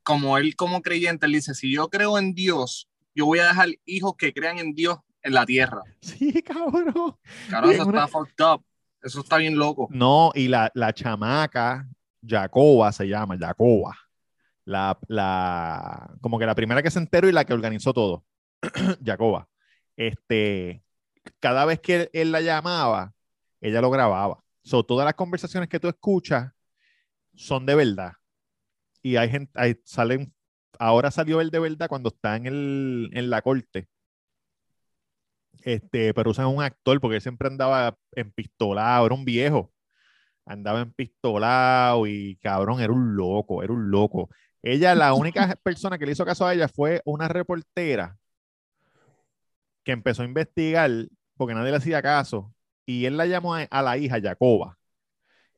[0.03, 3.68] como él como creyente, él dice, si yo creo en Dios, yo voy a dejar
[3.85, 5.83] hijos que crean en Dios en la tierra.
[6.01, 7.16] Sí, cabrón.
[7.48, 8.64] Claro, eso una- está fucked up.
[9.02, 9.88] Eso está bien loco.
[9.90, 11.88] No, y la, la chamaca,
[12.26, 13.96] Jacoba se llama, Jacoba.
[14.64, 18.24] La, la, como que la primera que se enteró y la que organizó todo.
[19.04, 19.48] Jacoba.
[19.96, 20.82] Este,
[21.40, 23.14] cada vez que él, él la llamaba,
[23.61, 24.42] ella lo grababa.
[24.62, 26.52] So, todas las conversaciones que tú escuchas
[27.34, 28.12] son de verdad.
[29.02, 30.34] Y hay gente, salen,
[30.78, 33.88] ahora salió el de verdad cuando está en, el, en la corte.
[35.62, 39.72] Este, pero usan un actor porque él siempre andaba empistolado, era un viejo.
[40.46, 44.30] Andaba empistolado y cabrón, era un loco, era un loco.
[44.62, 48.18] Ella, la única persona que le hizo caso a ella fue una reportera
[49.84, 50.90] que empezó a investigar
[51.36, 52.54] porque nadie le hacía caso.
[52.86, 54.78] Y él la llamó a, a la hija, Jacoba,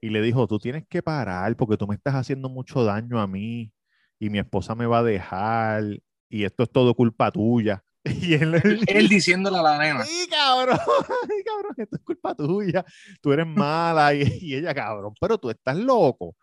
[0.00, 3.26] y le dijo, tú tienes que parar porque tú me estás haciendo mucho daño a
[3.26, 3.72] mí
[4.18, 5.84] y mi esposa me va a dejar
[6.28, 7.84] y esto es todo culpa tuya.
[8.22, 8.54] Y él,
[8.88, 10.04] Él diciéndole a la nena.
[10.04, 10.78] Sí, cabrón,
[11.28, 12.84] sí, cabrón, esto es culpa tuya.
[13.20, 16.34] Tú eres mala y, y ella, cabrón, pero tú estás loco.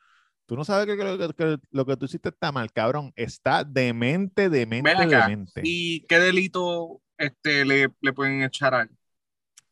[0.45, 3.11] Tú no sabes que, que lo, que- que lo que tú hiciste está mal, cabrón.
[3.15, 5.61] Está demente, demente, demente.
[5.63, 8.89] ¿Y qué delito este, le, le pueden echar a él?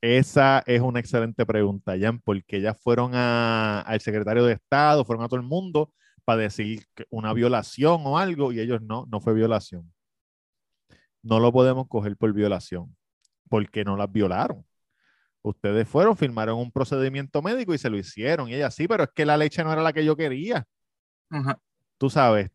[0.02, 5.24] Esa es una excelente pregunta, Jan, porque ellas fueron a- al secretario de Estado, fueron
[5.24, 5.94] a todo el mundo
[6.26, 9.92] para decir una violación o algo y ellos no, no fue violación.
[11.26, 12.96] No lo podemos coger por violación,
[13.50, 14.64] porque no las violaron.
[15.42, 18.48] Ustedes fueron, firmaron un procedimiento médico y se lo hicieron.
[18.48, 20.68] Y ella sí, pero es que la leche no era la que yo quería.
[21.98, 22.52] Tú sabes.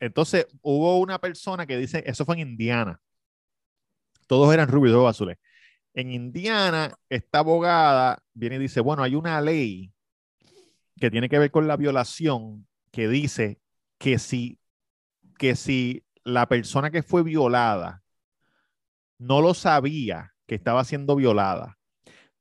[0.00, 3.00] Entonces hubo una persona que dice, eso fue en Indiana.
[4.26, 5.38] Todos eran rubios, todos azules.
[5.94, 9.92] En Indiana, esta abogada viene y dice, bueno, hay una ley
[10.98, 13.60] que tiene que ver con la violación que dice
[13.98, 14.58] que si,
[15.38, 18.02] que si la persona que fue violada
[19.18, 21.78] no lo sabía que estaba siendo violada,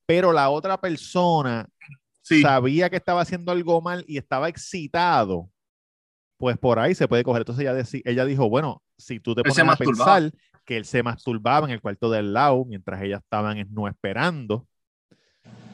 [0.05, 1.67] pero la otra persona
[2.23, 5.49] Sí, sabía que estaba haciendo algo mal y estaba excitado,
[6.37, 7.41] pues por ahí se puede coger.
[7.41, 10.19] Entonces ella, deci- ella dijo, bueno, si tú te Él pones a masturbaba.
[10.19, 10.31] pensar
[10.65, 14.67] que él se masturbaba en el cuarto del lado mientras ellas estaban en- no esperando,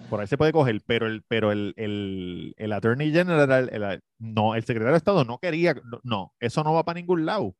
[0.10, 4.56] por ahí se puede coger, pero el, pero el, el, el Attorney General, el- no,
[4.56, 7.56] el secretario de Estado no quería, no, eso no va para ningún lado.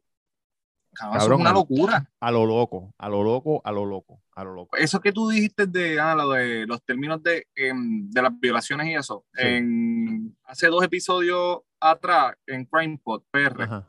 [0.98, 2.10] cabrón, eso Cabrón, es una locura.
[2.20, 4.76] A lo loco, a lo loco, a lo loco, a lo loco.
[4.76, 8.86] Eso que tú dijiste de, ah, lo de los términos de, em, de las violaciones
[8.88, 9.42] y eso, Sí.
[9.46, 13.86] en, hace dos episodios atrás, en Crime Pod PR, Ajá.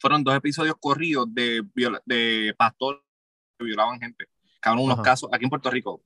[0.00, 3.00] fueron dos episodios corridos de, viola- de pastores
[3.58, 4.26] que violaban gente.
[4.60, 5.02] Cabrón, unos Ajá.
[5.02, 6.02] casos aquí en Puerto Rico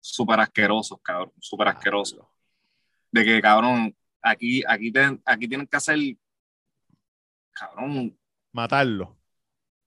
[0.00, 2.24] súper asquerosos, cabrón, súper asquerosos.
[3.10, 5.98] De que, cabrón, aquí, aquí, te- aquí tienen que hacer,
[7.52, 8.16] cabrón,
[8.52, 9.15] Matarlo.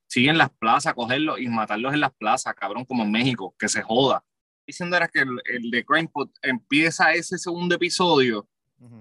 [0.10, 3.70] Sí en las plazas, cogerlos y matarlos en las plazas, cabrón, como en México, que
[3.70, 4.24] se joda.
[4.66, 8.48] Diciendo era que el, el de Crime Pod empieza ese segundo episodio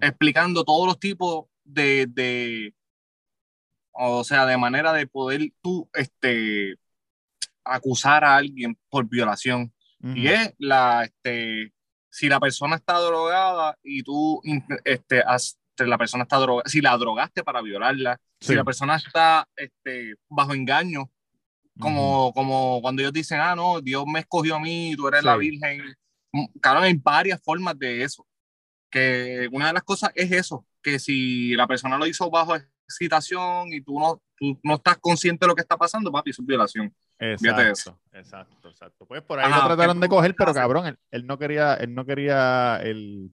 [0.01, 2.75] explicando todos los tipos de, de
[3.93, 6.77] o sea, de manera de poder tú, este,
[7.65, 9.73] acusar a alguien por violación.
[10.17, 11.73] Y es la, este,
[12.11, 14.41] si la persona está drogada y tú,
[14.85, 18.49] este, has- la persona está drogada, si la drogaste para violarla, Sí.
[18.49, 21.11] si la persona está, este, bajo engaño,
[21.79, 25.27] como, como cuando ellos dicen, ah, no, Dios me escogió a mí, tú eres Sí.
[25.27, 25.83] la virgen.
[26.33, 28.27] Mm, Claro, hay varias formas de eso.
[28.91, 32.57] Que una de las cosas es eso, que si la persona lo hizo bajo
[32.89, 36.43] excitación y tú no, tú no estás consciente de lo que está pasando, papi, eso
[36.43, 36.95] es violación.
[37.19, 39.07] Fíjate de Exacto, exacto, exacto.
[39.07, 41.75] Pues por ahí Ajá, lo trataron ¿qué de coger, pero cabrón, él, él no quería,
[41.75, 43.31] él no quería, el,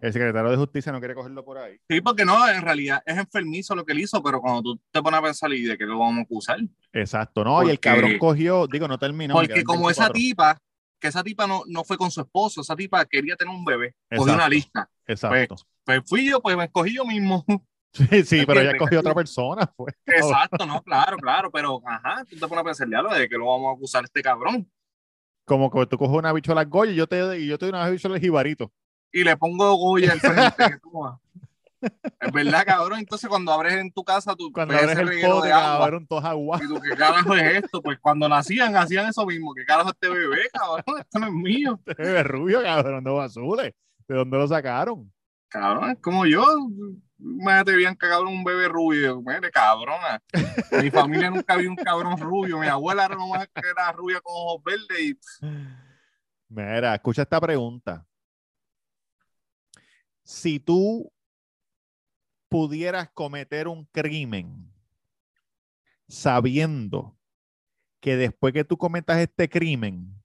[0.00, 1.78] el secretario de justicia no quería cogerlo por ahí.
[1.88, 5.02] Sí, porque no, en realidad es enfermizo lo que él hizo, pero cuando tú te
[5.02, 6.58] pones a pensar y de qué lo vamos a acusar.
[6.92, 9.34] Exacto, no, y el cabrón cogió, digo, no terminó.
[9.34, 10.14] Porque como esa 24.
[10.14, 10.58] tipa,
[11.00, 13.94] que esa tipa no, no fue con su esposo, esa tipa quería tener un bebé,
[14.10, 14.34] cogió Exacto.
[14.34, 14.90] una lista.
[15.06, 15.56] Exacto.
[15.84, 17.44] Pues fui yo, pues me escogí yo mismo.
[17.94, 19.94] Sí, sí, pero ella cogió otra persona, pues.
[20.04, 23.38] Exacto, no, claro, claro, pero ajá, tú te pones a pensar, ya lo de que
[23.38, 24.68] lo vamos a acusar a este cabrón.
[25.44, 27.88] Como que tú coges una bichola Goya y yo te, y yo te doy una
[27.88, 28.72] bichola jibarito.
[29.14, 30.80] Y le pongo Goya al frente.
[32.20, 32.98] es verdad, cabrón.
[32.98, 35.78] Entonces, cuando abres en tu casa, tú Cuando abres el pote, de agua.
[35.78, 36.60] cabrón, todos agua.
[36.60, 37.80] Y tú, ¿qué carajo es esto?
[37.80, 39.54] Pues cuando nacían, hacían eso mismo.
[39.54, 41.00] ¿Qué carajo es este bebé, cabrón?
[41.00, 41.80] Esto no es mío.
[41.86, 43.72] Este bebé rubio, cabrón, de azules.
[44.08, 45.12] ¿De dónde lo sacaron?
[45.48, 46.44] Cabrón, es como yo.
[47.20, 49.22] Imagínate bien que cabrón, un bebé rubio.
[49.22, 50.20] Mire, cabrona.
[50.82, 52.58] Mi familia nunca vio un cabrón rubio.
[52.58, 55.16] Mi abuela era nomás que era rubia con ojos verdes y
[56.48, 58.04] Mira, escucha esta pregunta.
[60.24, 61.12] Si tú
[62.48, 64.72] pudieras cometer un crimen
[66.08, 67.16] sabiendo
[68.00, 70.22] que después que tú cometas este crimen,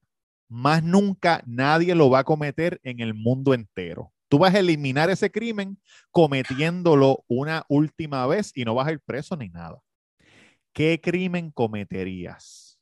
[0.48, 4.14] más nunca nadie lo va a cometer en el mundo entero.
[4.30, 5.82] Tú vas a eliminar ese crimen
[6.12, 9.82] cometiéndolo una última vez y no vas a ir preso ni nada.
[10.72, 12.80] ¿Qué crimen cometerías?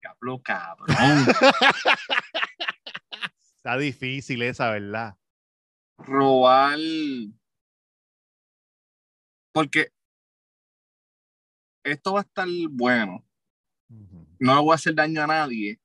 [0.00, 1.26] Diablo, cabrón.
[3.64, 5.16] Está difícil esa, ¿verdad?
[5.96, 6.78] Robar.
[9.54, 9.88] Porque
[11.82, 13.24] esto va a estar bueno.
[14.38, 15.80] No le voy a hacer daño a nadie.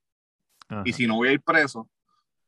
[0.68, 0.84] Ajá.
[0.84, 1.90] Y si no voy a ir preso,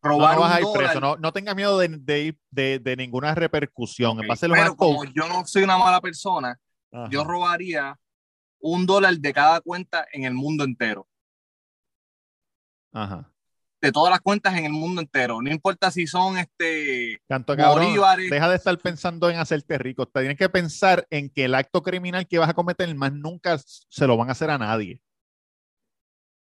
[0.03, 2.79] No, robar no vas un a ir preso, no, no tengas miedo de, de de-
[2.79, 4.19] de ninguna repercusión.
[4.19, 6.59] ok, Va a ser lo pero como yo no soy una mala persona,
[6.91, 7.07] Ajá.
[7.09, 7.97] yo robaría
[8.59, 11.07] un dólar de cada cuenta en el mundo entero.
[12.91, 13.31] Ajá.
[13.81, 15.41] De todas las cuentas en el mundo entero.
[15.41, 18.29] No importa si son este Tanto cabrón, bolívares.
[18.29, 20.05] deja de estar pensando en hacerte rico.
[20.05, 23.57] Te tienes que pensar en que el acto criminal que vas a cometer más nunca
[23.57, 25.01] se lo van a hacer a nadie.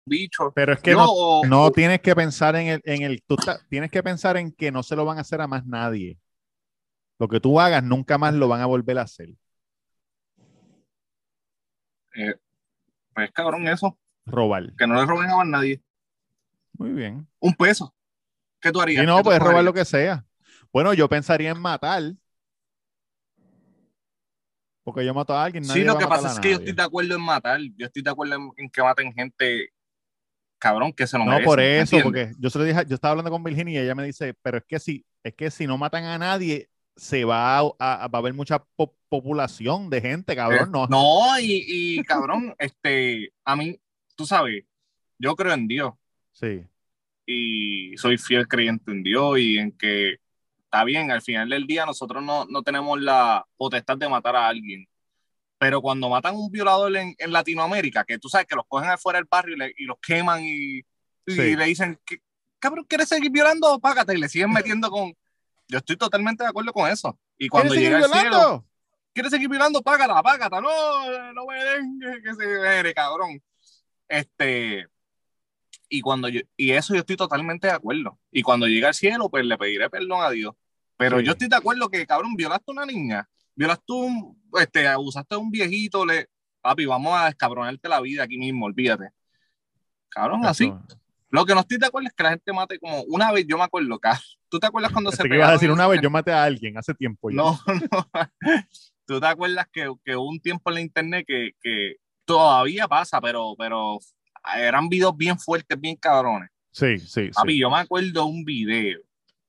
[0.05, 0.51] bichos.
[0.53, 1.07] Pero es que no,
[1.47, 4.69] no tienes que pensar en el, en el tú ta- tienes que pensar en que
[4.71, 6.19] no se lo van a hacer a más nadie.
[7.19, 9.29] Lo que tú hagas nunca más lo van a volver a hacer.
[12.15, 12.35] eh,
[13.15, 13.97] pues cabrón, eso.
[14.25, 14.73] Robar.
[14.77, 15.81] Que no le roben a más nadie.
[16.77, 17.27] Muy bien.
[17.39, 17.93] Un peso.
[18.59, 19.03] ¿Qué tú harías?
[19.03, 20.25] Y no, ¿Qué tú puedes robar lo que sea.
[20.71, 22.03] Bueno, yo pensaría en matar.
[24.83, 25.63] Porque yo mato a alguien.
[25.63, 27.59] Sí, lo que pasa es que yo estoy de acuerdo en matar.
[27.77, 29.69] Yo estoy de acuerdo en, en que maten gente,
[30.59, 31.49] cabrón, que se lo No, merecen.
[31.49, 33.95] por ¿me eso, porque yo se lo dije, yo estaba hablando con Virginia y ella
[33.95, 37.59] me dice, pero es que si, es que si no matan a nadie, se va
[37.59, 40.71] a, a- va a haber mucha po- población de gente, cabrón.
[40.71, 41.63] No, Eh, No, y,
[41.99, 43.79] y, cabrón, este, a mí,
[44.15, 44.65] tú sabes,
[45.17, 45.93] yo creo en Dios
[46.33, 46.65] Sí,
[47.25, 50.17] y soy fiel creyente en Dios y en que
[50.63, 54.47] está bien, al final del día nosotros no, no tenemos la potestad de matar a
[54.47, 54.85] alguien.
[55.57, 58.89] Pero cuando matan a un violador en, en Latinoamérica, que tú sabes que los cogen
[58.89, 60.83] afuera del barrio y, le- y los queman y, y
[61.27, 61.55] Sí.
[61.55, 62.17] le dicen, "¿Qué-
[62.59, 63.79] cabrón, ¿quieres seguir violando?
[63.79, 64.13] Págate.
[64.13, 65.13] Y le siguen metiendo con...
[65.69, 67.17] Yo estoy totalmente de acuerdo con eso.
[67.37, 68.65] Y cuando ¿Quieres llega el cielo, violando?
[69.13, 69.81] ¿Quieres seguir mirando?
[69.81, 70.59] Págata, págata.
[70.59, 73.41] No, no me den que se vere, cabrón.
[74.07, 74.87] Este,
[75.97, 78.17] y cuando yo, y eso yo estoy totalmente de acuerdo.
[78.31, 80.53] Y cuando llegue al cielo, pues le pediré perdón a Dios.
[80.97, 81.25] Pero Sí.
[81.25, 85.37] yo estoy de acuerdo que, cabrón, violaste a una niña, violaste un, este, abusaste a
[85.37, 86.27] un viejito, le,
[86.61, 89.09] papi, vamos a descabronarte la vida aquí mismo, olvídate.
[90.09, 90.71] Cabrón, así.
[91.29, 93.57] Lo que no estoy de acuerdo es que la gente mate como una vez, yo
[93.57, 96.09] me acuerdo, ca- ¿tú te acuerdas cuando Pensé se ibas a decir una vez, yo
[96.11, 97.29] maté a alguien hace tiempo.
[97.31, 97.35] ya.
[97.37, 97.59] No,
[97.91, 98.07] no.
[99.05, 103.19] ¿Tú te acuerdas que, que hubo un tiempo en la internet que, que todavía pasa,
[103.19, 103.97] pero, pero
[104.57, 106.49] eran videos bien fuertes, bien cabrones?
[106.71, 107.59] Sí, sí, Papi, sí.
[107.59, 108.99] yo me acuerdo un video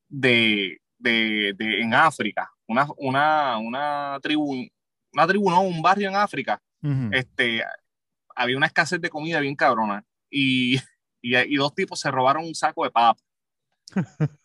[0.08, 4.66] de, de, de en África, una, una, una tribu,
[5.12, 6.60] una tribu, no, un barrio en África,
[7.12, 7.62] este,
[8.36, 10.76] había una escasez de comida bien cabrona y,
[11.22, 13.20] y, y dos tipos se robaron un saco de papa.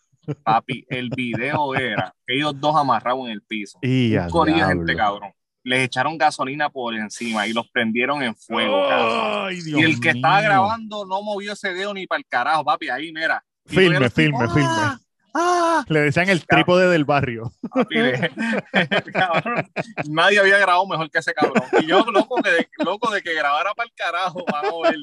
[0.44, 3.80] Papi, el video era ellos dos amarrados en el piso.
[3.82, 5.34] Y Un de gente, cabrón.
[5.70, 8.90] Les echaron gasolina por encima y los prendieron en fuego.
[8.90, 12.66] Ay, Dios Y el que estaba grabando no movió ese dedo ni para el carajo,
[12.66, 12.90] papi.
[12.90, 13.44] Ahí, mira.
[13.68, 14.68] Filme, filme, filme.
[14.68, 15.00] ¡ah!
[15.36, 15.86] ¡Ah!
[15.88, 17.52] Le decían el trípode del barrio.
[17.72, 18.32] Papi, de-
[19.14, 19.70] cabrón,
[20.08, 21.64] nadie había grabado mejor que ese cabrón.
[21.80, 25.00] Y yo, loco, que, loco de que grabara para el carajo, vamos a ver.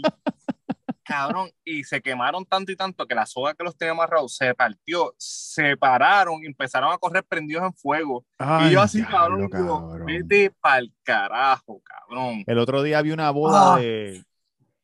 [1.06, 4.54] Cabrón, y se quemaron tanto y tanto que la soga que los tenía amarrados se
[4.54, 8.24] partió, se pararon y empezaron a correr prendidos en fuego.
[8.66, 10.04] y yo así, cabrón, cabrón.
[10.04, 12.42] vete pa'l carajo, cabrón.
[12.46, 13.78] El otro día vi una boda Ah.
[13.78, 14.24] de,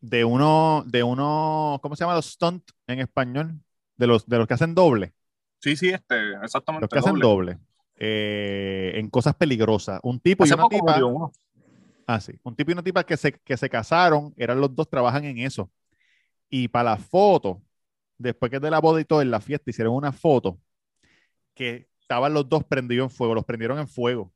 [0.01, 2.15] de uno, de uno, ¿cómo se llama?
[2.15, 3.61] Los stunt en español.
[3.97, 5.13] De los, de los que hacen doble.
[5.61, 6.83] Sí, sí, este, exactamente.
[6.85, 7.59] Los que hacen doble.
[7.97, 10.01] eh, en cosas peligrosas.
[10.03, 10.99] Un tipo y Hace una poco tipa.
[12.07, 12.33] Ah, sí.
[12.43, 15.39] Un tipo y una tipa que se, que se casaron, eran los dos, trabajan en
[15.39, 15.71] eso.
[16.55, 17.63] Y para la foto,
[18.19, 20.61] después que de la boda y todo, en la fiesta, hicieron una foto
[21.55, 24.31] que estaban los dos prendidos en fuego, los prendieron en fuego.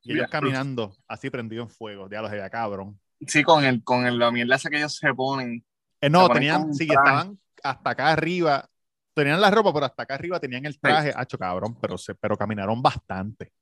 [0.00, 2.08] Y ellos caminando así prendidos en fuego.
[2.08, 2.98] Ya los veía cabrón.
[3.26, 5.62] Sí, con el, con el, la mierda que ellos se ponen.
[6.00, 8.66] Eh, no, Se ponen tenían, sí, estaban hasta acá arriba.
[9.12, 11.12] Tenían la ropa, pero hasta acá arriba tenían el traje.
[11.14, 13.52] Hacho, cabrón, pero, se, pero caminaron bastante.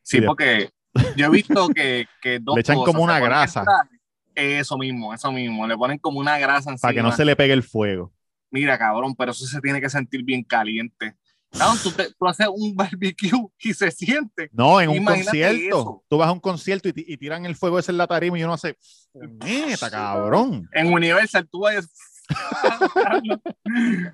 [0.00, 0.70] Sí, Sí, porque
[1.16, 3.64] yo he visto que, que dos Le echan como una grasa.
[3.64, 3.95] traje,
[4.36, 5.66] Eso mismo, eso mismo.
[5.66, 6.88] Le ponen como una grasa encima.
[6.88, 8.12] Para que no se le pegue el fuego.
[8.50, 11.16] Mira, cabrón, pero eso se tiene que sentir bien caliente.
[11.50, 14.50] Cabrón, tú, te- tú haces un barbecue y se siente.
[14.52, 15.78] No, en un Imagínate concierto.
[15.80, 16.04] eso.
[16.08, 18.38] Tú vas a un concierto y, ti- y tiran el fuego ese en la tarima
[18.38, 18.76] y uno hace.
[19.14, 20.68] ¡Neta, cabrón!
[20.72, 21.88] En Universal tú vayas.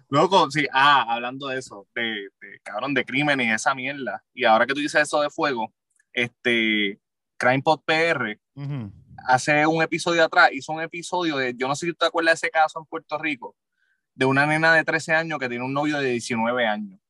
[0.09, 4.23] Loco, sí, ah, hablando de eso, de, de, cabrón, de crímenes y esa mierda.
[4.35, 5.73] Y ahora que tú dices eso de fuego,
[6.13, 7.01] este,
[7.39, 8.93] CrimePod PR Ujú.
[9.27, 12.47] Hace un episodio atrás, hizo un episodio de, yo no sé si te acuerdas de
[12.47, 13.55] ese caso en Puerto Rico,
[14.15, 17.01] de una nena de 13 años que tiene un novio de 19 años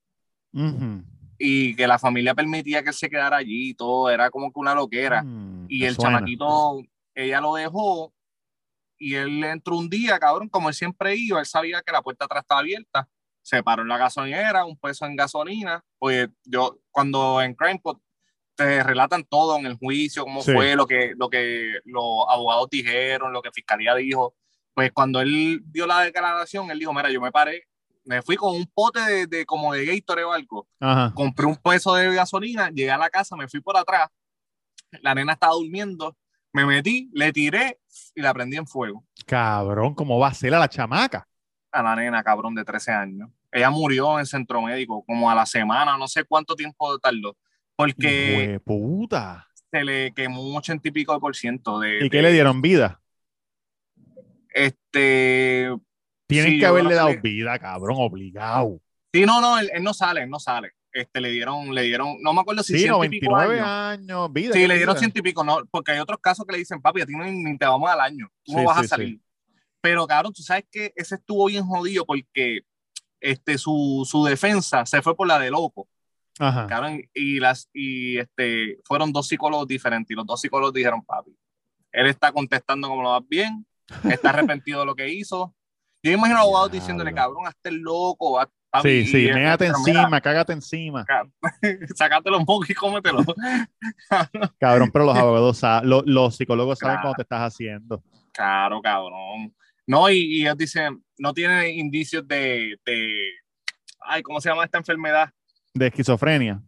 [1.39, 4.61] y que la familia permitía que él se quedara allí y todo, era como que
[4.61, 5.23] una loquera.
[5.23, 6.19] Mm, Y el suena.
[6.19, 6.83] chamaquito,
[7.15, 8.13] ella lo dejó
[8.99, 12.27] y él entró un día, cabrón, como él siempre iba, él sabía que la puerta
[12.27, 13.09] atrás estaba abierta,
[13.41, 17.99] se paró en la gasolinera, un peso en gasolina, pues yo, cuando en CrimePod
[18.65, 20.53] te relatan todo en el juicio, cómo Sí.
[20.53, 24.35] fue, lo que, lo que los abogados dijeron, lo que fiscalía dijo,
[24.75, 27.69] pues cuando él dio la declaración, él dijo, mira, yo me paré,
[28.05, 31.13] me fui con un pote de, de como de Gatorade o algo, Ajá.
[31.15, 34.09] compré un peso de gasolina, llegué a la casa, me fui por atrás,
[35.03, 36.17] la nena estaba durmiendo,
[36.53, 37.81] me metí, le tiré
[38.15, 39.05] y la prendí en fuego.
[39.27, 41.27] Cabrón, ¿cómo va a ser a la chamaca?
[41.71, 43.31] A la nena, cabrón, de 13 años.
[43.51, 47.37] Ella murió en centro médico, como a la semana, no sé cuánto tiempo tardó,
[47.77, 49.49] porque puta.
[49.71, 52.05] se le quemó un ochenta y pico de por ciento de...
[52.07, 53.01] ¿Y qué de- le dieron vida?
[54.55, 55.69] Este...
[56.27, 58.81] Tienen sí, que haberle dado vida, cabrón, obligado.
[59.13, 60.73] Sí, no, no, él, él no sale, él no sale.
[60.93, 63.67] Este, le dieron, le dieron, no me acuerdo si Sí, ciento y pico 99 años.
[63.67, 64.53] años, vida.
[64.53, 66.81] Sí, ¿qué le dieron ciento y pico, no, porque hay otros casos que le dicen,
[66.83, 69.21] papi, a ti no, ni te vamos al año, tú no vas sí, a salir.
[69.81, 72.61] Pero, cabrón, tú sabes que ese estuvo bien jodido porque
[73.21, 75.89] este, su, su defensa se fue por la de loco,
[76.43, 76.67] Ajá.
[76.67, 81.37] cabrón, y, las, y este, fueron dos psicólogos diferentes y los dos psicólogos dijeron, papi,
[81.93, 83.65] él está contestando como lo vas bien,
[84.11, 84.31] está
[84.61, 85.55] arrepentido de lo que hizo.
[86.03, 89.79] Yo imagino a abogados diciéndole, cabrón, hazte el loco, haz- papi, Sí, sí, méate "Pero
[89.87, 91.05] mira, encima, cágate encima.
[91.95, 93.19] Sácatelo un poco y cómetelo.
[94.59, 97.03] Cabrón, pero los abogados, sa- lo- los psicólogos saben Claro.
[97.09, 98.03] cómo te estás haciendo.
[98.33, 99.55] Claro, cabrón.
[99.87, 103.31] No, y, y ellos dicen, no tiene indicios de, de,
[104.01, 105.31] ay, ¿cómo se llama esta enfermedad?
[105.75, 106.63] De esquizofrenia.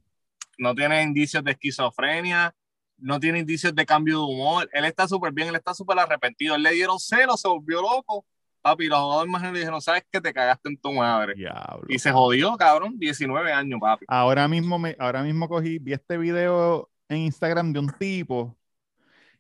[0.58, 2.54] No tiene indicios de esquizofrenia,
[2.96, 4.70] no tiene indicios de cambio de humor.
[4.72, 6.54] Él está súper bien, él está súper arrepentido.
[6.54, 8.24] Él le dieron celos, se volvió loco.
[8.62, 10.20] Papi, los abogados más le dijeron, ¿sabes qué?
[10.20, 11.34] Te cagaste en tu madre.
[11.34, 11.84] Diablo.
[11.88, 14.06] Y se jodió, cabrón, 19 años, papi.
[14.08, 18.56] Ahora mismo, me, ahora mismo cogí, vi este video en Instagram de un tipo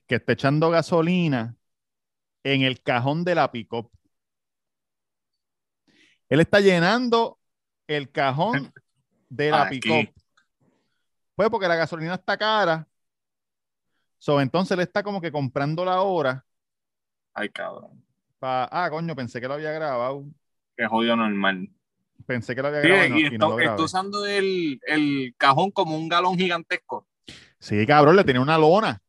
[0.06, 1.56] que está echando gasolina
[2.42, 3.90] en el cajón de la pick-up.
[6.28, 7.38] Él está llenando
[7.86, 8.72] el cajón
[9.34, 10.12] de la pick-up.
[11.34, 12.86] Pues porque la gasolina está cara.
[14.18, 16.44] So, entonces él está como que comprando la hora.
[17.34, 18.02] Ay, cabrón.
[18.38, 20.24] pa- ah, coño, pensé que lo había grabado.
[20.76, 21.68] Qué jodido normal.
[22.26, 25.70] Pensé que lo había Sí, grabado y no- y no está usando el, el cajón
[25.70, 27.06] como un galón gigantesco.
[27.58, 29.00] Sí, cabrón, le tenía una lona.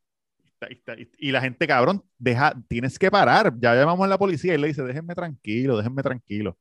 [0.62, 3.54] Está- Y la gente, cabrón, deja, tienes que parar.
[3.60, 6.58] Ya llamamos a la policía y le dice, déjenme tranquilo, déjenme tranquilo.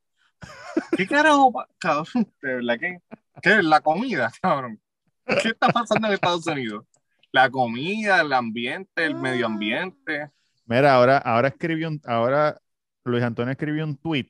[0.97, 2.31] ¿Qué carajo, cabrón?
[2.41, 2.99] De verdad que.
[3.41, 4.81] ¿Qué es la comida, cabrón?
[5.25, 6.85] ¿Qué está pasando en Estados Unidos?
[7.31, 10.31] La comida, el ambiente, el medio ambiente.
[10.65, 12.61] Mira, ahora, ahora escribió un, ahora
[13.03, 14.29] Luis Antonio escribió un tweet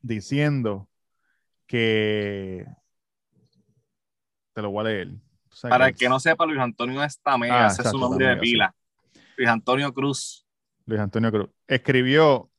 [0.00, 0.88] diciendo
[1.66, 2.66] que
[4.52, 5.08] te lo voy a leer.
[5.50, 7.98] O sea, Para que el que no sepa, Luis Antonio Estamega, Ah, ese es su
[7.98, 8.74] nombre de pila.
[9.36, 10.46] Luis Antonio Cruz.
[10.86, 12.50] Luis Antonio Cruz escribió,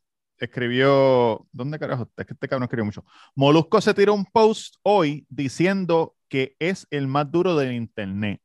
[0.46, 2.10] escribió, ¿dónde carajo?
[2.18, 3.06] Es que este cabrón escribió mucho.
[3.36, 8.42] Molusco se tiró un post hoy diciendo que es el más duro del internet.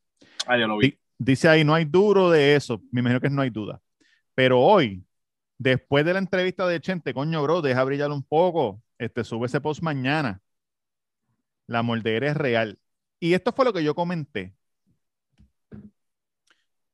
[0.46, 0.90] Ah, yo lo vi.
[0.90, 2.80] Di- Dice ahí, no hay duro de eso.
[2.92, 3.80] Me imagino que no hay duda.
[4.36, 5.05] Pero hoy,
[5.59, 8.80] después de la entrevista de Chente, coño, bro, deja brillar un poco.
[8.99, 10.40] Este, sube ese post mañana.
[11.66, 12.78] La mordedera es real.
[13.18, 14.55] Y esto fue lo que yo comenté.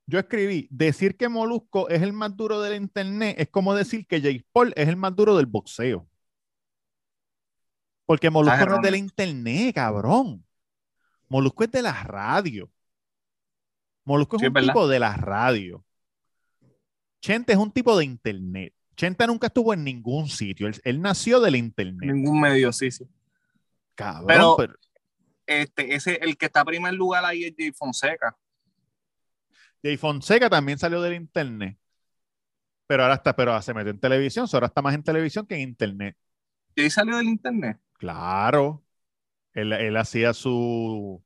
[0.06, 4.20] Yo escribí, decir que Molusco es el más duro del internet es como decir que
[4.20, 6.06] Jake Paul es el más duro del boxeo.
[8.06, 10.44] Porque Molusco no es del internet, cabrón.
[11.28, 12.70] Molusco es de la radio.
[14.04, 14.68] Molusco es Sí, un verdad.
[14.74, 15.82] tipo de la radio.
[17.22, 18.74] Chente es un tipo de internet.
[18.96, 20.66] Chente nunca estuvo en ningún sitio.
[20.66, 22.12] Él, él nació del internet.
[22.12, 23.06] Ningún medio, sí, sí.
[23.94, 24.74] Cabrón, Pero- pero-
[25.46, 28.36] Este, ese, el que está en primer lugar ahí es Jay Fonseca.
[29.84, 31.76] Jay Fonseca también salió del internet.
[32.86, 35.60] Pero ahora está, pero se metió en televisión, ahora está más en televisión que en
[35.60, 36.16] internet.
[36.74, 37.78] Jay salió del internet.
[37.98, 38.82] Claro.
[39.52, 41.22] Él, él hacía su,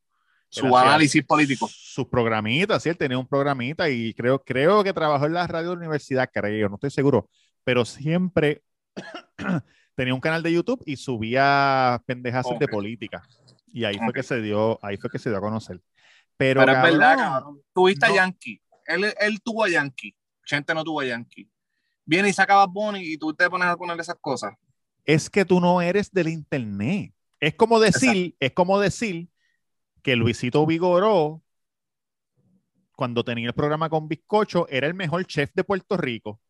[0.48, 1.68] Su análisis político.
[1.70, 5.70] Sus programitas, sí, él tenía un programita y creo, creo que trabajó en la radio
[5.70, 7.30] de la universidad, creo, no estoy seguro,
[7.62, 8.62] pero siempre
[9.94, 13.22] tenía un canal de YouTube y subía pendejas de política.
[13.72, 15.80] Y ahí fue que se dio, ahí fue que se dio a conocer.
[16.38, 17.62] Pero, Pero es verdad, cabrón.
[17.74, 18.12] Tuviste no.
[18.12, 18.62] a Yankee.
[18.86, 20.14] Él, él tuvo a Yankee.
[20.46, 21.50] Chente no tuvo a Yankee.
[22.06, 24.54] Viene y saca a Bad Bunny y tú te pones a poner esas cosas.
[25.04, 27.12] es que tú no eres del internet.
[27.40, 29.28] Es como decir, es como decir
[30.02, 31.42] que Luisito Vigoró,
[32.96, 36.40] cuando tenía el programa con Bizcocho, era el mejor chef de Puerto Rico.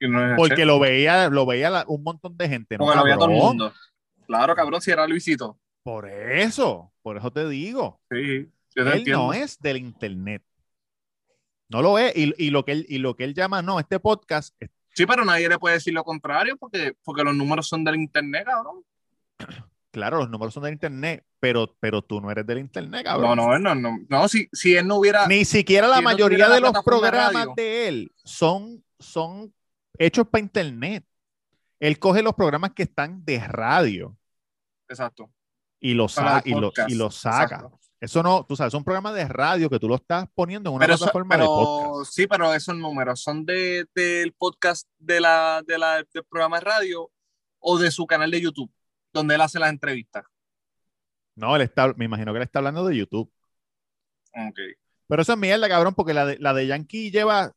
[0.00, 2.76] No Porque chef, lo veía, lo veía la- un montón de gente.
[2.76, 3.72] ¿no, porque lo veía todo el mundo.
[4.26, 5.58] Claro, cabrón, si era Luisito.
[5.82, 8.00] Por eso, por eso te digo.
[8.10, 9.26] Sí, Él entiendo.
[9.26, 10.42] no es del internet.
[11.68, 12.14] No lo es.
[12.16, 15.06] Y, y lo que él, y lo que él llama, no, este podcast, es- Sí,
[15.06, 18.84] pero nadie le puede decir lo contrario porque, porque los números son del internet, cabrón.
[19.90, 23.36] claro, los números son del internet, pero, pero tú no eres del internet, No, cabrón.
[23.36, 23.98] no, no, no.
[24.08, 25.26] No, si, si él no hubiera.
[25.26, 29.52] Ni siquiera la si no mayoría la de los de programas de él son, son
[29.98, 31.04] hechos para internet.
[31.80, 34.16] Él coge los programas que están de radio
[34.88, 35.28] Exacto.
[35.80, 36.88] y los, sa- y podcast.
[36.90, 37.42] y los saca.
[37.56, 37.80] Exacto.
[38.04, 40.76] Eso no, tú sabes, es un programa de radio que tú lo estás poniendo en
[40.76, 42.12] una Pero, eso- plataforma de pero podcast.
[42.14, 46.64] sí, pero esos números son de, del podcast de la, de la, del programa de
[46.64, 47.10] radio
[47.60, 48.70] o de su canal de YouTube,
[49.12, 50.24] donde él hace las entrevistas.
[51.36, 53.30] No, él está, me imagino que él está hablando de YouTube.
[54.34, 54.58] Ok.
[55.08, 57.52] Pero eso es mierda, cabrón, porque la de, la de Yankee lleva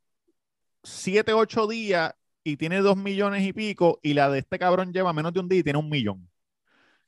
[0.83, 5.13] 7, 8 días y tiene 2 millones y pico, y la de este cabrón lleva
[5.13, 6.29] menos de un día y tiene un millón.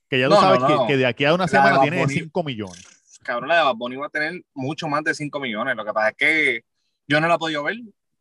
[0.09, 0.67] Que ya tú No, sabes no.
[0.87, 2.13] Que, que de aquí a una de semana tiene Bunny.
[2.13, 2.98] 5 millones.
[3.29, 5.75] Cabrón, la de Bad Bunny va a tener mucho más de 5 millones.
[5.75, 6.61] Lo que pasa es que
[7.07, 7.77] yo no la he podido ver.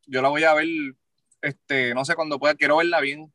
[0.06, 0.66] Yo la voy a ver,
[1.40, 2.54] este, no sé cuándo pueda.
[2.54, 3.32] Quiero verla bien.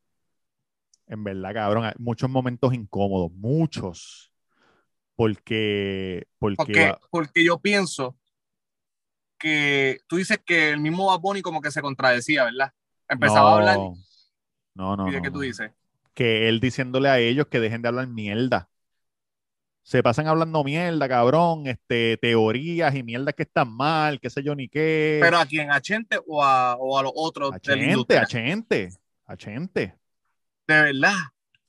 [1.08, 4.32] En verdad, cabrón, hay muchos momentos incómodos, muchos.
[5.16, 8.20] Porque, porque, Porque, porque yo pienso
[9.40, 12.72] que tú dices que el mismo Bad Bunny como que se contradecía, ¿verdad?
[13.10, 13.78] Empezaba a hablar.
[14.76, 15.72] No, no, ¿Y de no, qué tú dices?
[16.14, 18.70] Que él diciéndole a ellos que dejen de hablar mierda.
[19.84, 24.56] Se pasan hablando mierda, cabrón, este, teorías y mierdas que están mal, qué sé yo
[24.56, 25.20] ni qué.
[25.22, 28.90] Pero a quién, a Chente o a, o a los otros a Chente, a Chente,
[29.26, 29.98] a Chente.
[30.66, 31.18] De verdad.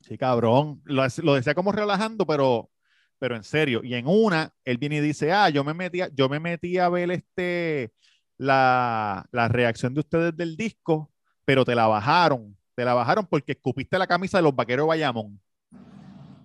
[0.00, 0.80] Sí, cabrón.
[0.84, 2.70] Lo, lo decía como relajando, pero,
[3.18, 3.80] pero en serio.
[3.82, 6.78] Y en una, él viene y dice, ah, yo me metí a, yo me metí
[6.78, 7.92] a ver este,
[8.38, 11.10] la, la reacción de ustedes del disco,
[11.44, 12.56] pero te la bajaron.
[12.76, 15.40] Te la bajaron porque escupiste la camisa de los vaqueros Bayamón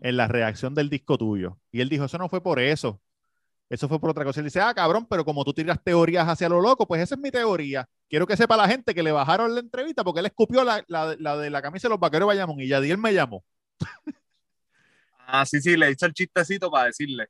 [0.01, 1.59] en la reacción del disco tuyo.
[1.71, 3.01] Y él dijo, eso no fue por eso.
[3.69, 4.39] Eso fue por otra cosa.
[4.39, 7.21] Él dice, ah, cabrón, pero como tú tiras teorías hacia lo loco, pues esa es
[7.21, 7.87] mi teoría.
[8.09, 11.15] Quiero que sepa la gente que le bajaron la entrevista porque él escupió la, la-
[11.19, 13.43] la de la camisa de los vaqueros de Bayamón y Yadiel me llamó
[15.27, 17.27] Ah, sí, sí, le hizo el chistecito para decirle.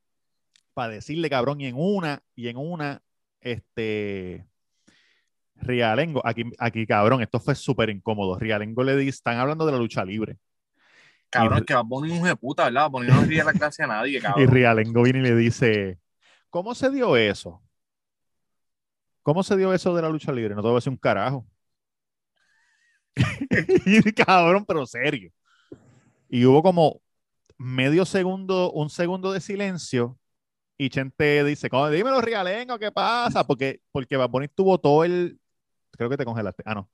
[0.74, 3.02] para decirle, cabrón, y en una, y en una,
[3.42, 4.48] este,
[5.56, 8.40] Rialengo, aquí, aquí, cabrón, esto fue súper incómodo.
[8.40, 10.38] Rialengo le dice, están hablando de la lucha libre.
[11.30, 12.82] Cabrón, Y- que va a poner un puta, ¿verdad?
[12.82, 14.48] Va a poner no ríe la clase a nadie, Y cabrón.
[14.48, 16.00] Rialengo viene y le dice,
[16.50, 17.62] ¿cómo se dio eso?
[19.24, 20.56] ¿Cómo se dio eso de la lucha libre?
[20.56, 21.46] No te voy a decir un carajo.
[23.86, 25.32] y cabrón, pero serio.
[26.30, 27.02] Y hubo como
[27.58, 30.18] medio segundo, un segundo de silencio.
[30.78, 31.90] Y Chente dice, "¿Cómo?
[31.90, 33.46] dímelo, Rialengo, ¿qué pasa?
[33.46, 35.38] Porque, porque Bad Bunny tuvo todo el...
[35.92, 36.64] Creo que te congelaste.
[36.66, 36.90] Ah, no.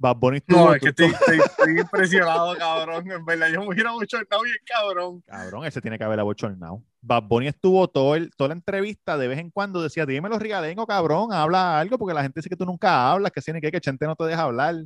[0.00, 0.64] Bad Bunny tuvo...
[0.64, 3.10] No, es que tu- estoy, estoy, estoy impresionado, cabrón.
[3.10, 5.22] En verdad, yo me hubiera bien, cabrón.
[5.26, 6.82] Cabrón, ese tiene que haber abochornado.
[7.02, 10.86] Bad Bunny estuvo todo el, toda la entrevista, de vez en cuando decía, dímelo, Rigalengo,
[10.86, 13.80] cabrón, habla algo, porque la gente dice que tú nunca hablas, que tiene que que
[13.80, 14.76] Chente no te deja hablar.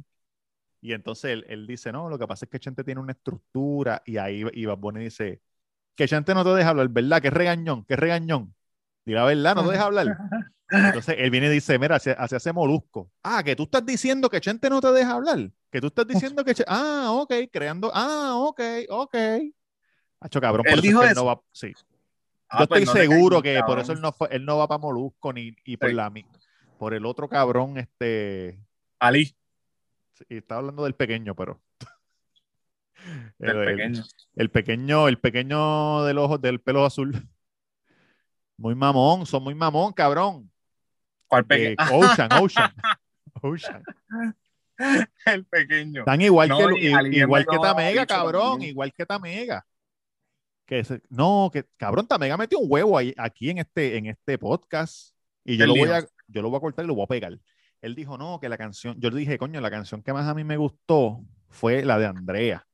[0.81, 4.03] Y entonces él, él dice, no, lo que pasa es que Chente tiene una estructura,
[4.05, 5.41] y ahí y Bad Bunny dice,
[5.95, 7.23] que Chente no te deja hablar, ¿verdad?
[7.23, 8.53] Que regañón, que regañón.
[9.07, 10.19] Di la verdad, no te deja hablar.
[10.79, 13.11] Entonces él viene y dice, mira, hacia, hacia ese molusco.
[13.22, 15.51] Ah, que tú estás diciendo que Chente no te deja hablar.
[15.70, 16.55] Que tú estás diciendo que...
[16.66, 17.91] Ah, ok, creando...
[17.95, 18.61] Ah, ok,
[18.91, 19.14] ok.
[20.20, 21.20] Hacho, cabrón, por ¿Él eso es dijo que él eso?
[21.20, 21.41] no va...
[21.53, 21.72] Sí.
[22.49, 24.68] Ah, Yo pues estoy no seguro que por eso él no, fue, él no va
[24.68, 25.95] para Molusco ni y por Sí.
[25.97, 26.12] la
[26.79, 28.59] por el otro cabrón, este,
[28.99, 29.35] Ali,
[30.29, 31.61] y estaba hablando del pequeño, pero
[33.39, 34.03] del el, el- pequeño.
[34.37, 37.29] el pequeño, el pequeño del ojo, del pelo azul.
[38.57, 40.51] Muy mamón, son muy mamón, cabrón.
[41.43, 41.76] ¿Cuál Eh?
[41.93, 42.72] Ocean, Ocean,
[43.43, 43.82] Ocean.
[45.26, 46.01] el pequeño.
[46.01, 48.70] Están igual No, que, igual que Tamega, cabrón, también.
[48.70, 49.66] igual que Tamega.
[50.66, 54.39] Que se- no, que cabrón, Tamega metió un huevo ahí, aquí en este, en este
[54.39, 55.14] podcast
[55.45, 57.39] y yo lo voy a, yo lo voy a cortar y lo voy a pegar.
[57.82, 60.35] Él dijo, no, que la canción, yo le dije, coño, la canción que más a
[60.35, 61.20] mí me gustó
[61.51, 62.66] fue la de Andrea.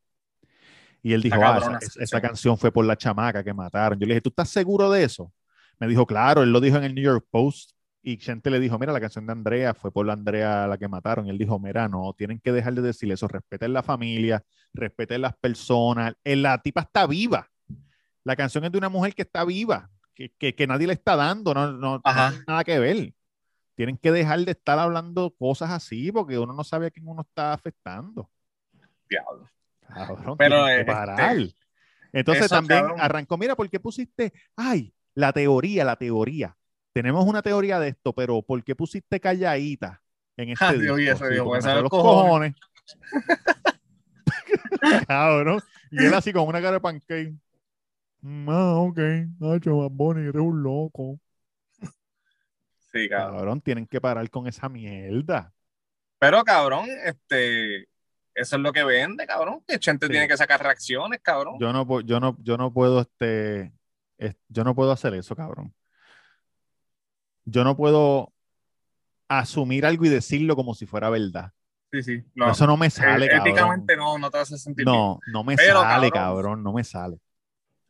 [1.02, 3.98] Y él dijo, ah, esa, canción fue por la chamaca que mataron.
[3.98, 5.32] Yo le dije, ¿tú estás seguro de eso?
[5.78, 7.72] Me dijo, claro, él lo dijo en el New York Post.
[8.03, 10.88] Y gente le dijo, mira, la canción de Andrea fue por la Andrea la que
[10.88, 11.26] mataron.
[11.26, 13.28] Y él dijo, mira, no, tienen que dejar de decir eso.
[13.28, 14.42] Respeten la familia,
[14.72, 16.14] respeten las personas.
[16.24, 17.48] Eh, La tipa está viva.
[18.24, 21.16] La canción es de una mujer que está viva, que, que, que nadie le está
[21.16, 22.30] dando, no, no, Ajá.
[22.30, 23.14] tiene nada que ver.
[23.74, 27.22] Tienen que dejar de estar hablando cosas así porque uno no sabe a quién uno
[27.22, 28.30] está afectando.
[29.09, 29.48] Diablo.
[29.88, 31.36] Cabrón, Pero, que este, parar.
[32.12, 33.01] Entonces eso, también cabrón.
[33.01, 36.57] arrancó, mira, ¿por qué pusiste, ay, la teoría, la teoría?
[36.93, 40.03] Tenemos una teoría de esto, pero ¿por qué pusiste calladita
[40.36, 40.97] en este Ah, disco?
[40.97, 42.55] Dios, Sí, Dios, porque los cojones.
[42.55, 42.55] cojones.
[45.09, 45.61] cabrón.
[45.91, 47.34] Y él así con una cara de pancake.
[48.22, 48.99] Mm, Ah, ok.
[49.38, 51.18] Nacho, Bad Bunny, eres un loco.
[52.93, 53.36] Sí, cabrón.
[53.36, 55.53] Cabrón, tienen que parar con esa mierda.
[56.18, 57.82] Pero, cabrón, este,
[58.34, 59.62] eso es lo que vende, cabrón.
[59.66, 60.12] Que Chente Sí.
[60.12, 61.57] tiene que sacar reacciones, cabrón.
[61.61, 63.72] Yo no, yo no, yo no puedo, este,
[64.18, 65.72] es- yo no puedo hacer eso, cabrón.
[67.45, 68.32] Yo no puedo
[69.28, 71.53] asumir algo y decirlo como si fuera verdad.
[71.93, 72.24] Sí, sí.
[72.34, 73.49] No, Eso no me sale, eh, cabrón.
[73.49, 74.97] éticamente no, no te hace sentir bien.
[74.97, 76.12] No, no me Pero, sale, cabrón.
[76.12, 77.18] cabrón, no me sale.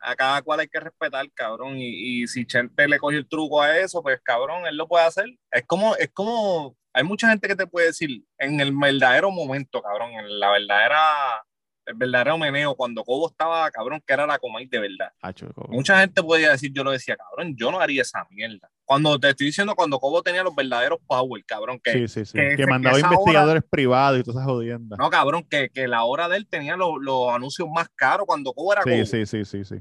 [0.03, 1.77] A cada cual hay que respetar, cabrón.
[1.77, 5.05] Y, y si Chente le coge el truco a eso, pues, cabrón, él lo puede
[5.05, 5.27] hacer.
[5.51, 9.83] Es como, es como, hay mucha gente que te puede decir, en el verdadero momento,
[9.83, 11.45] cabrón, en la verdadera,
[11.85, 15.13] el verdadero meneo, cuando Cobo estaba, cabrón, que era la Comay de verdad.
[15.55, 18.71] Co- Mucha gente podía decir, yo lo decía, cabrón, yo no haría esa mierda.
[18.91, 22.32] Cuando te estoy diciendo, cuando Cobo tenía los verdaderos power, cabrón, que, sí, sí, sí.
[22.57, 24.99] que mandaba que investigadores privados y todas esas jodiendas.
[24.99, 28.53] no, cabrón, que, que la hora de él tenía los, los anuncios más caros cuando
[28.53, 29.05] Cobo era sí, Cobo.
[29.07, 29.76] sí, sí, sí, sí.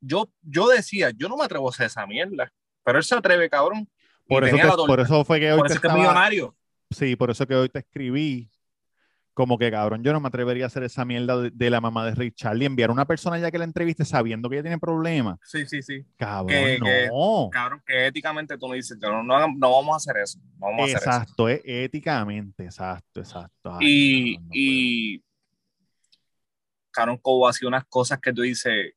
[0.00, 2.50] Yo, yo decía, yo no me atrevo a hacer esa mierda,
[2.82, 3.86] pero él se atreve, cabrón.
[4.26, 6.02] Por eso, doble- por eso fue que hoy por te eso es que es estaba-
[6.10, 6.56] millonario.
[6.90, 8.48] Sí, por eso que hoy te escribí.
[9.38, 12.04] Como que cabrón, yo no me atrevería a hacer esa mierda de, de la mamá
[12.04, 14.78] de Rick Charlie, enviar a una persona ya que la entreviste sabiendo que ella tiene
[14.80, 15.38] problemas.
[15.44, 16.04] Sí, sí, sí.
[16.16, 17.48] Cabrón, Que- que- no.
[17.52, 20.40] Cabrón, que éticamente tú me dices, no, no, no vamos a hacer eso.
[20.58, 21.08] No vamos a hacer eso.
[21.10, 23.76] Exacto, es éticamente, exacto, exacto.
[23.78, 25.24] Ay, Y, cabrón, no y
[26.90, 28.92] cabrón, Cobo hacía unas cosas que tú dices,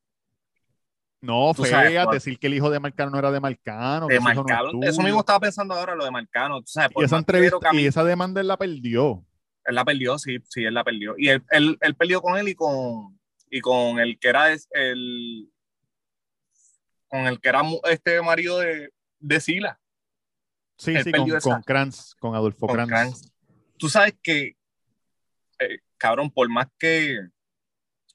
[1.21, 2.15] No, Tú sabes feas, cuál.
[2.15, 4.07] decir que el hijo de Marcano no era de Marcano.
[4.07, 4.71] de no es Marcano.
[4.81, 6.61] Eso mismo estaba pensando ahora, lo de Marcano.
[6.61, 9.23] Tú sabes, por Y esa entrevista, y esa demanda él la perdió.
[9.66, 11.16] Él la perdió, sí, sí, él la perdió.
[11.18, 15.51] Y él, él, él perdió con él y con, y con el que era el
[17.07, 18.89] con el que era este marido de,
[19.20, 19.82] de Sila,
[20.82, 22.89] Sí, Él sí, con, con Kranz, con Adolfo con Kranz.
[22.89, 23.32] Kranz.
[23.78, 24.57] Tú sabes que,
[25.59, 27.20] eh, cabrón, por más que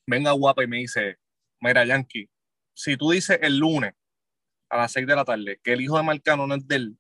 [0.05, 1.17] venga guapa y me dice,
[1.61, 2.29] mira, Yankee,
[2.75, 3.95] si tú dices el lunes
[4.69, 6.99] a las 6 de la tarde que el hijo de Marcano no es de él,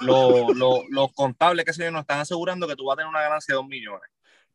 [0.00, 3.08] lo- lo- los contables, que sé yo, nos están asegurando que tú vas a tener
[3.10, 4.08] una ganancia de 2 millones.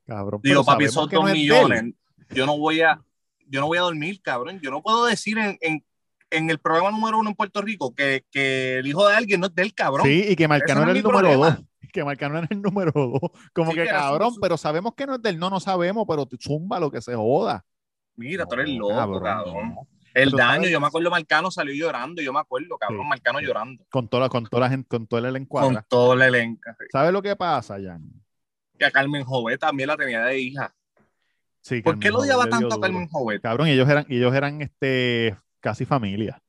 [0.06, 1.34] Cabrón, Digo, papi, no 2 es de él.
[1.38, 1.84] millones,
[2.32, 3.00] yo no voy a,
[3.48, 4.60] yo no voy a dormir, cabrón.
[4.62, 5.84] Yo no puedo decir en, en,
[6.32, 9.48] en el programa número uno en Puerto Rico que, que el hijo de alguien no
[9.48, 10.06] es del cabrón.
[10.08, 11.50] Sí, y que Marcano no era el número problema.
[11.52, 11.66] dos.
[11.92, 13.32] Que Marcano era el número dos.
[13.54, 16.26] Como Sí, que cabrón, su- pero sabemos que no es del no, no sabemos, pero
[16.28, 17.66] tú zumba lo que se joda.
[18.16, 19.76] Mira, tú No, eres loco, cabrón, cabrón.
[20.24, 23.40] El daño, sabes- yo me acuerdo Marcano salió llorando, yo me acuerdo, cabrón, Sí, Marcano
[23.40, 23.46] sí.
[23.46, 23.86] llorando.
[23.90, 26.70] Con toda, la- con toda la gente, con todo el elenco Con todo el elenco.
[26.92, 28.04] ¿Sabes lo que pasa, Jan?
[28.80, 30.74] Y a Carmen Jové también la tenía de hija.
[31.62, 32.82] Sí, ¿Por qué lo odiaba Jovet tanto a.
[32.82, 33.42] Carmen Jové?
[33.42, 36.42] Cabrón, ellos eran, ellos eran este, casi familia.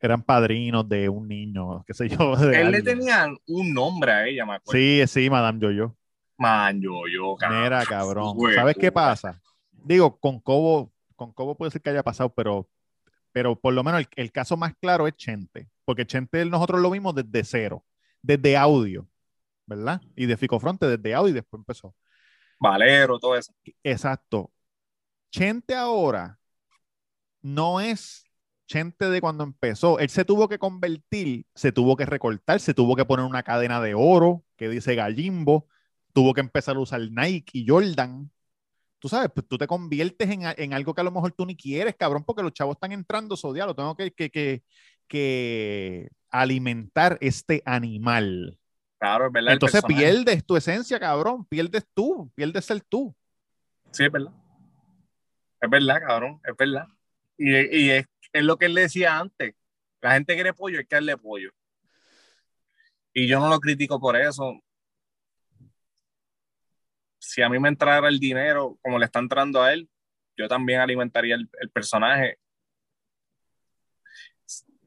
[0.00, 2.34] Eran padrinos de un niño, qué sé yo.
[2.34, 2.84] Él le alguien.
[2.84, 4.78] tenía un nombre a ella, me acuerdo.
[4.78, 5.96] Sí, sí, Madame Yoyo.
[6.36, 7.62] Man, yo, yo, cabrón.
[7.62, 8.36] Mira, cabrón.
[8.36, 9.40] Güey, ¿Sabes qué pasa?
[9.70, 10.92] Digo, con Cobo,
[11.24, 12.68] con Cobo puede ser que haya pasado, pero,
[13.32, 15.68] pero por lo menos el, el caso más claro es Chente.
[15.84, 17.84] Porque Chente nosotros lo vimos desde cero,
[18.22, 19.08] desde audio,
[19.66, 20.00] ¿verdad?
[20.16, 21.94] Y de Ficofronte desde audio y después empezó.
[22.58, 23.52] Valero, todo eso.
[23.82, 24.52] Exacto.
[25.30, 26.38] Chente ahora
[27.42, 28.24] no es
[28.66, 29.98] Chente de cuando empezó.
[29.98, 33.80] Él se tuvo que convertir, se tuvo que recortar, se tuvo que poner una cadena
[33.82, 35.66] de oro que dice Gallimbo,
[36.14, 38.30] tuvo que empezar a usar Nike y Jordan.
[39.02, 41.56] Tú sabes, pues tú te conviertes en, en algo que a lo mejor tú ni
[41.56, 44.62] quieres, cabrón, porque los chavos están entrando, lo tengo que, que, que,
[45.08, 48.56] que alimentar este animal.
[49.00, 49.48] Claro, es verdad.
[49.48, 53.12] el Entonces pierdes tu esencia, cabrón, pierdes tú, pierdes ser tú.
[53.90, 54.32] Sí, es verdad.
[55.60, 56.86] Es verdad, cabrón, es verdad.
[57.36, 59.52] Y, y es, es lo que él decía antes.
[60.00, 61.50] La gente quiere pollo, hay que darle pollo.
[63.12, 64.60] Y yo no lo critico por eso.
[67.24, 69.88] Si a mí me entrara el dinero como le está entrando a él,
[70.36, 72.38] yo también alimentaría el, el personaje.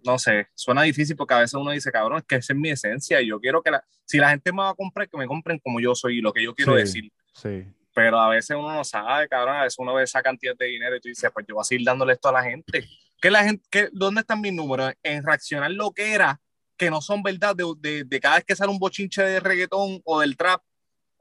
[0.04, 2.70] No sé, suena difícil porque a veces uno dice, cabrón, es que esa es mi
[2.70, 5.26] esencia y yo quiero que la, si la gente me va a comprar, que me
[5.26, 6.80] compren como yo soy y lo que yo quiero Sí.
[6.80, 7.66] decir Sí.
[7.94, 10.96] pero a veces uno no sabe, cabrón, a veces uno ve esa cantidad de dinero
[10.98, 12.84] y tú dices, pues yo voy a seguir dándole esto a la gente.
[13.20, 14.94] ¿Qué la gente qué, ¿Dónde están mis números?
[15.02, 16.40] En reaccionar lo que era,
[16.78, 20.02] que no son verdad, de, de, de cada vez que sale un bochinche de reggaetón
[20.04, 20.62] o del trap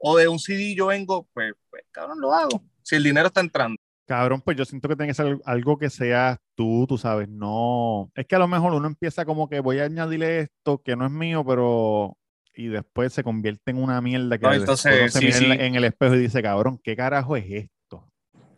[0.07, 2.61] o de un CD yo vengo, pues, pues cabrón, lo hago.
[2.83, 3.75] Si el dinero está entrando.
[4.07, 8.11] Cabrón, pues yo siento que tiene que ser algo que seas tú, tú sabes, no.
[8.13, 11.05] Es que a lo mejor uno empieza como que voy a añadirle esto que no
[11.07, 12.15] es mío, pero.
[12.53, 15.55] Y después se convierte en una mierda que No, entonces, se sí, mira en, la-
[15.55, 15.61] sí.
[15.63, 18.07] en el espejo y dice, cabrón, ¿qué carajo es esto?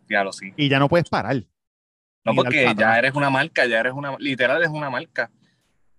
[0.08, 0.52] Lo sí.
[0.56, 1.42] Y ya no puedes parar.
[2.24, 5.30] No, porque ya eres una marca, ya eres una, literal eres una marca.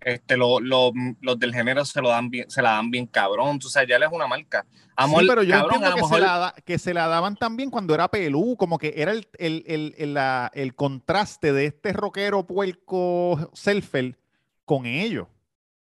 [0.02, 3.60] Este, lo- lo- los del género se lo dan bien, se la dan bien cabrón,
[3.60, 4.66] tú sabes, ya eres una marca.
[4.96, 7.36] Amor, sí, pero yo cabrón, entiendo que, mejor se la da- que se la daban
[7.36, 11.66] también cuando era pelú, como que era el, el, el, el, la- el contraste de
[11.66, 14.18] este rockero puerco selfer
[14.66, 15.28] con ellos.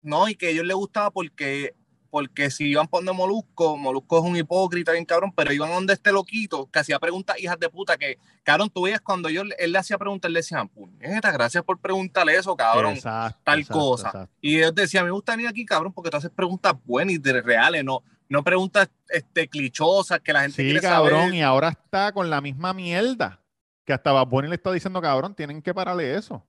[0.01, 1.73] No, y que a ellos les gustaba porque,
[2.15, 6.13] porque si iban poniendo Molusco, Molusco es un hipócrita bien cabrón, pero iban donde este
[6.13, 9.77] loquito que hacía preguntas hijas de puta que, cabrón, tú veías cuando yo, él le
[9.77, 12.93] hacía preguntas, él le decía, puñeta, gracias por preguntarle eso, cabrón.
[12.93, 14.07] Exacto, tal exacto, cosa.
[14.07, 14.33] exacto.
[14.39, 17.83] Y ellos decían, me gusta venir aquí, cabrón, porque tú haces preguntas buenas y reales,
[17.83, 21.33] no, no preguntas este, clichosas que la gente Sí, quiere cabrón, saber.
[21.35, 23.41] y ahora está con la misma mierda.
[23.83, 26.47] Que hasta Bad Bunny le está diciendo, cabrón, tienen que pararle eso.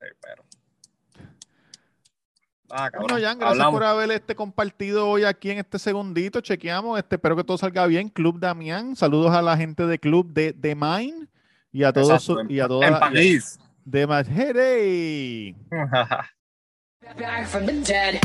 [0.00, 0.44] Eh, pero-
[2.76, 3.74] Ah, Bueno, Jan, gracias hablamos.
[3.74, 6.40] por haber este compartido hoy aquí en este segundito.
[6.40, 6.98] Chequeamos.
[6.98, 8.08] Este, espero que todo salga bien.
[8.08, 8.96] Club Damián.
[8.96, 11.28] Saludos a la gente de Club de, de Mine
[11.70, 13.60] y a todos Exacto, y a toda en París.
[13.84, 15.54] de Madrid.
[17.16, 18.18] Back from the dead.